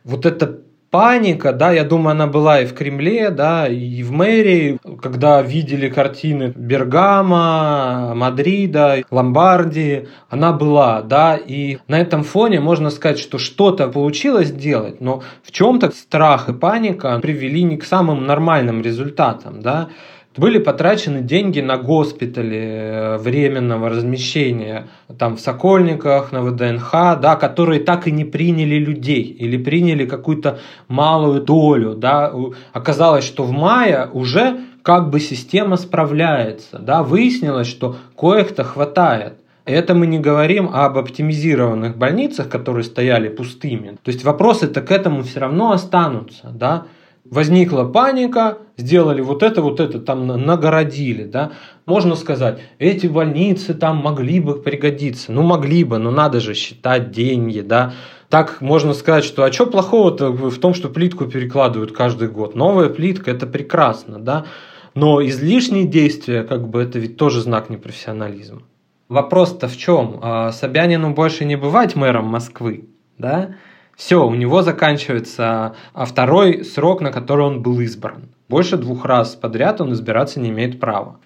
вот 0.03 0.25
это 0.25 0.59
паника, 0.91 1.53
да, 1.53 1.71
я 1.71 1.83
думаю, 1.83 2.11
она 2.11 2.27
была 2.27 2.61
и 2.61 2.65
в 2.65 2.73
Кремле, 2.73 3.29
да, 3.29 3.67
и 3.67 4.01
в 4.01 4.11
мэрии, 4.11 4.79
когда 5.01 5.41
видели 5.41 5.89
картины 5.89 6.51
Бергама, 6.55 8.13
Мадрида, 8.15 9.03
Ломбардии, 9.11 10.07
она 10.29 10.51
была, 10.51 11.01
да, 11.01 11.35
и 11.35 11.77
на 11.87 11.99
этом 11.99 12.23
фоне 12.23 12.59
можно 12.59 12.89
сказать, 12.89 13.19
что 13.19 13.37
что-то 13.37 13.87
получилось 13.87 14.47
сделать, 14.47 14.99
но 14.99 15.21
в 15.43 15.51
чем-то 15.51 15.91
страх 15.91 16.49
и 16.49 16.53
паника 16.53 17.19
привели 17.19 17.63
не 17.63 17.77
к 17.77 17.85
самым 17.85 18.25
нормальным 18.25 18.81
результатам, 18.81 19.61
да, 19.61 19.89
были 20.39 20.57
потрачены 20.57 21.21
деньги 21.21 21.59
на 21.59 21.77
госпитали 21.77 22.57
э, 22.57 23.17
временного 23.17 23.89
размещения, 23.89 24.87
там 25.17 25.35
в 25.35 25.39
Сокольниках, 25.39 26.31
на 26.31 26.41
ВДНХ, 26.41 26.91
да, 27.21 27.35
которые 27.35 27.81
так 27.81 28.07
и 28.07 28.11
не 28.11 28.25
приняли 28.25 28.75
людей 28.75 29.23
или 29.23 29.57
приняли 29.57 30.05
какую-то 30.05 30.59
малую 30.87 31.41
долю. 31.41 31.93
Да. 31.93 32.33
Оказалось, 32.73 33.25
что 33.25 33.43
в 33.43 33.51
мае 33.51 34.09
уже 34.11 34.61
как 34.81 35.09
бы 35.09 35.19
система 35.19 35.75
справляется. 35.75 36.79
Да. 36.79 37.03
Выяснилось, 37.03 37.67
что 37.67 37.97
коих-то 38.15 38.63
хватает. 38.63 39.33
Это 39.65 39.93
мы 39.93 40.07
не 40.07 40.17
говорим 40.17 40.69
об 40.73 40.97
оптимизированных 40.97 41.95
больницах, 41.95 42.49
которые 42.49 42.83
стояли 42.83 43.29
пустыми. 43.29 43.97
То 44.03 44.11
есть 44.11 44.23
вопросы-то 44.23 44.81
к 44.81 44.91
этому 44.91 45.21
все 45.21 45.41
равно 45.41 45.71
останутся. 45.73 46.49
Да? 46.51 46.85
Возникла 47.31 47.83
паника, 47.83 48.57
сделали 48.75 49.21
вот 49.21 49.43
это, 49.43 49.61
вот 49.61 49.79
это, 49.79 49.99
там 49.99 50.25
нагородили, 50.25 51.25
да. 51.25 51.51
Можно 51.85 52.15
сказать, 52.15 52.59
эти 52.79 53.05
больницы 53.05 53.75
там 53.75 53.97
могли 53.97 54.39
бы 54.39 54.55
пригодиться. 54.55 55.31
Ну, 55.31 55.43
могли 55.43 55.83
бы, 55.83 55.99
но 55.99 56.09
надо 56.09 56.39
же 56.39 56.55
считать 56.55 57.11
деньги, 57.11 57.61
да. 57.61 57.93
Так 58.29 58.61
можно 58.61 58.93
сказать, 58.93 59.23
что 59.23 59.43
а 59.43 59.51
что 59.51 59.67
плохого-то 59.67 60.31
в 60.31 60.57
том, 60.59 60.73
что 60.73 60.89
плитку 60.89 61.25
перекладывают 61.25 61.91
каждый 61.91 62.29
год? 62.29 62.55
Новая 62.55 62.89
плитка– 62.89 63.31
это 63.31 63.45
прекрасно, 63.45 64.19
да. 64.19 64.45
Но 64.95 65.23
излишние 65.25 65.85
действия, 65.85 66.43
как 66.43 66.67
бы, 66.67 66.81
это 66.81 66.97
ведь 66.97 67.17
тоже 67.17 67.41
знак 67.41 67.69
непрофессионализма. 67.69 68.63
Вопрос-то 69.07 69.67
в 69.67 69.77
чем? 69.77 70.19
А, 70.21 70.51
Собянину 70.51 71.13
больше 71.13 71.45
не 71.45 71.55
бывать 71.55 71.95
мэром 71.95 72.25
Москвы, 72.25 72.89
да? 73.17 73.55
Все, 73.99 74.25
у 74.25 74.33
него 74.33 74.61
заканчивается 74.61 75.75
а 75.93 76.05
второй 76.05 76.63
срок, 76.63 77.01
на 77.01 77.11
который 77.11 77.45
он 77.45 77.61
был 77.61 77.81
избран. 77.81 78.29
Больше 78.47 78.77
двух 78.77 79.03
раз 79.03 79.35
подряд 79.35 79.81
он 79.81 79.91
избираться 79.91 80.39
не 80.39 80.51
имеет 80.51 80.79
права. 80.79 81.19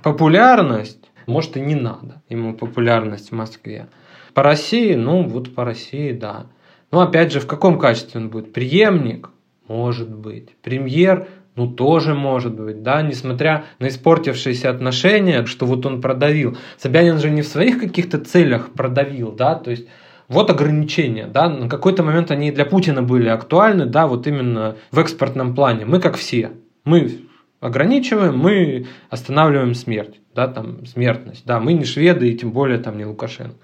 Популярность, 0.00 1.10
может 1.26 1.56
и 1.56 1.60
не 1.60 1.74
надо 1.74 2.22
ему 2.28 2.54
популярность 2.54 3.30
в 3.30 3.34
Москве. 3.34 3.88
По 4.32 4.44
России, 4.44 4.94
ну 4.94 5.24
вот 5.24 5.56
по 5.56 5.64
России, 5.64 6.12
да. 6.12 6.46
Но 6.92 7.00
опять 7.00 7.32
же, 7.32 7.40
в 7.40 7.48
каком 7.48 7.80
качестве 7.80 8.20
он 8.20 8.28
будет? 8.28 8.52
Преемник? 8.52 9.30
Может 9.66 10.14
быть. 10.14 10.50
Премьер? 10.62 11.26
Ну, 11.56 11.66
тоже 11.66 12.14
может 12.14 12.54
быть, 12.54 12.84
да, 12.84 13.02
несмотря 13.02 13.64
на 13.80 13.88
испортившиеся 13.88 14.70
отношения, 14.70 15.46
что 15.46 15.66
вот 15.66 15.84
он 15.84 16.00
продавил. 16.00 16.56
Собянин 16.78 17.18
же 17.18 17.28
не 17.28 17.42
в 17.42 17.48
своих 17.48 17.80
каких-то 17.80 18.20
целях 18.20 18.70
продавил, 18.72 19.32
да, 19.32 19.56
то 19.56 19.72
есть 19.72 19.88
вот 20.30 20.48
ограничения, 20.48 21.26
да, 21.26 21.48
на 21.48 21.68
какой-то 21.68 22.02
момент 22.04 22.30
они 22.30 22.52
для 22.52 22.64
Путина 22.64 23.02
были 23.02 23.28
актуальны, 23.28 23.84
да, 23.84 24.06
вот 24.06 24.26
именно 24.28 24.76
в 24.92 24.98
экспортном 25.00 25.54
плане. 25.54 25.84
Мы 25.84 26.00
как 26.00 26.16
все, 26.16 26.52
мы 26.84 27.22
ограничиваем, 27.60 28.38
мы 28.38 28.86
останавливаем 29.10 29.74
смерть, 29.74 30.20
да, 30.34 30.46
там, 30.46 30.86
смертность, 30.86 31.44
да, 31.44 31.58
мы 31.58 31.72
не 31.72 31.84
шведы 31.84 32.30
и 32.30 32.36
тем 32.36 32.52
более 32.52 32.78
там 32.78 32.96
не 32.96 33.04
Лукашенко. 33.04 33.56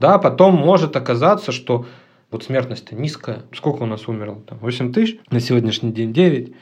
Да, 0.00 0.18
потом 0.18 0.54
может 0.56 0.96
оказаться, 0.96 1.52
что 1.52 1.86
вот 2.30 2.44
смертность-то 2.44 2.94
низкая. 2.94 3.42
Сколько 3.54 3.82
у 3.82 3.86
нас 3.86 4.08
умерло? 4.08 4.40
Там 4.46 4.58
8 4.58 4.92
тысяч, 4.92 5.18
на 5.30 5.40
сегодняшний 5.40 5.92
день 5.92 6.12
9. 6.12 6.54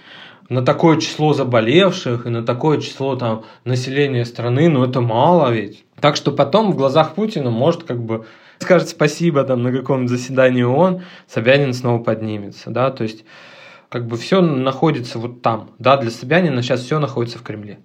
На 0.50 0.62
такое 0.62 1.00
число 1.00 1.32
заболевших 1.32 2.26
и 2.26 2.28
на 2.28 2.44
такое 2.44 2.80
число 2.80 3.16
там 3.16 3.44
населения 3.64 4.24
страны, 4.24 4.68
ну 4.68 4.84
это 4.84 5.00
мало 5.00 5.50
ведь. 5.50 5.84
Так 6.00 6.16
что 6.16 6.32
потом 6.32 6.72
в 6.72 6.76
глазах 6.76 7.14
Путина 7.14 7.50
может 7.50 7.84
как 7.84 8.02
бы 8.02 8.26
скажет 8.58 8.88
спасибо 8.88 9.44
там 9.44 9.62
на 9.62 9.72
каком-то 9.72 10.16
заседании 10.16 10.62
ООН, 10.62 11.02
Собянин 11.26 11.74
снова 11.74 12.02
поднимется, 12.02 12.70
да, 12.70 12.90
то 12.90 13.02
есть 13.02 13.24
как 13.88 14.06
бы 14.06 14.16
все 14.16 14.40
находится 14.40 15.18
вот 15.18 15.42
там, 15.42 15.70
да, 15.78 15.96
для 15.96 16.10
Собянина 16.10 16.62
сейчас 16.62 16.80
все 16.80 16.98
находится 16.98 17.38
в 17.38 17.42
Кремле. 17.42 17.80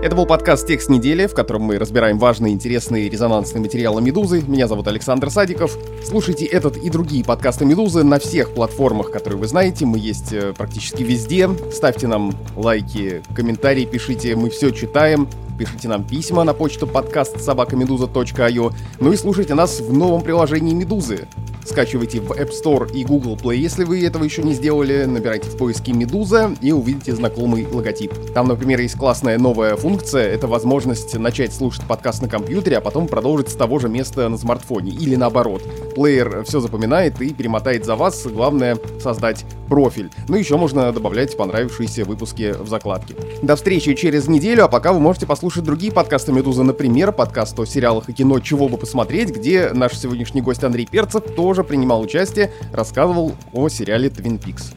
Это 0.00 0.14
был 0.14 0.26
подкаст 0.26 0.66
«Текст 0.66 0.88
недели», 0.88 1.26
в 1.26 1.34
котором 1.34 1.62
мы 1.62 1.76
разбираем 1.76 2.20
важные, 2.20 2.54
интересные 2.54 3.10
резонансные 3.10 3.60
материалы 3.60 4.00
«Медузы». 4.00 4.42
Меня 4.46 4.68
зовут 4.68 4.86
Александр 4.86 5.28
Садиков. 5.28 5.76
Слушайте 6.04 6.44
этот 6.44 6.76
и 6.76 6.88
другие 6.88 7.24
подкасты 7.24 7.64
«Медузы» 7.64 8.04
на 8.04 8.20
всех 8.20 8.54
платформах, 8.54 9.10
которые 9.10 9.40
вы 9.40 9.48
знаете. 9.48 9.86
Мы 9.86 9.98
есть 9.98 10.32
э, 10.32 10.54
практически 10.56 11.02
везде. 11.02 11.50
Ставьте 11.72 12.06
нам 12.06 12.32
лайки, 12.54 13.22
комментарии 13.34 13.86
пишите, 13.86 14.36
мы 14.36 14.50
все 14.50 14.70
читаем. 14.70 15.28
Пишите 15.58 15.88
нам 15.88 16.04
письма 16.04 16.44
на 16.44 16.54
почту 16.54 16.86
подкаст 16.86 17.40
собакамедуза.io. 17.40 18.72
Ну 19.00 19.12
и 19.12 19.16
слушайте 19.16 19.54
нас 19.54 19.80
в 19.80 19.92
новом 19.92 20.22
приложении 20.22 20.72
«Медузы». 20.72 21.26
Скачивайте 21.68 22.20
в 22.20 22.32
App 22.32 22.50
Store 22.50 22.90
и 22.90 23.04
Google 23.04 23.36
Play, 23.36 23.56
если 23.56 23.84
вы 23.84 24.02
этого 24.02 24.24
еще 24.24 24.42
не 24.42 24.54
сделали. 24.54 25.04
Набирайте 25.04 25.50
в 25.50 25.58
поиске 25.58 25.92
«Медуза» 25.92 26.56
и 26.62 26.72
увидите 26.72 27.14
знакомый 27.14 27.66
логотип. 27.70 28.10
Там, 28.32 28.48
например, 28.48 28.80
есть 28.80 28.96
классная 28.96 29.38
новая 29.38 29.76
функция. 29.76 30.28
Это 30.28 30.46
возможность 30.46 31.14
начать 31.18 31.52
слушать 31.52 31.84
подкаст 31.84 32.22
на 32.22 32.28
компьютере, 32.28 32.78
а 32.78 32.80
потом 32.80 33.06
продолжить 33.06 33.50
с 33.50 33.54
того 33.54 33.78
же 33.80 33.90
места 33.90 34.30
на 34.30 34.38
смартфоне. 34.38 34.92
Или 34.92 35.14
наоборот. 35.14 35.62
Плеер 35.94 36.42
все 36.44 36.60
запоминает 36.60 37.20
и 37.20 37.34
перемотает 37.34 37.84
за 37.84 37.96
вас. 37.96 38.26
Главное— 38.26 38.78
создать 39.00 39.44
профиль. 39.68 40.10
Ну 40.26 40.36
и 40.36 40.38
еще 40.38 40.56
можно 40.56 40.90
добавлять 40.90 41.36
понравившиеся 41.36 42.06
выпуски 42.06 42.54
в 42.58 42.68
закладке. 42.68 43.14
До 43.42 43.56
встречи 43.56 43.92
через 43.92 44.26
неделю, 44.26 44.64
а 44.64 44.68
пока 44.68 44.94
вы 44.94 45.00
можете 45.00 45.26
послушать 45.26 45.64
другие 45.64 45.92
подкасты 45.92 46.32
«Медузы», 46.32 46.62
например, 46.62 47.12
подкаст 47.12 47.60
о 47.60 47.66
сериалах 47.66 48.08
и 48.08 48.14
кино 48.14 48.40
«Чего 48.40 48.68
бы 48.70 48.78
посмотреть», 48.78 49.28
где 49.28 49.70
наш 49.74 49.98
сегодняшний 49.98 50.40
гость 50.40 50.64
Андрей 50.64 50.86
Перцев 50.90 51.24
тоже 51.58 51.68
принимал 51.68 52.00
участие, 52.00 52.52
рассказывал 52.72 53.32
о 53.52 53.68
сериале 53.68 54.10
«Твин 54.10 54.38
Пикс». 54.38 54.74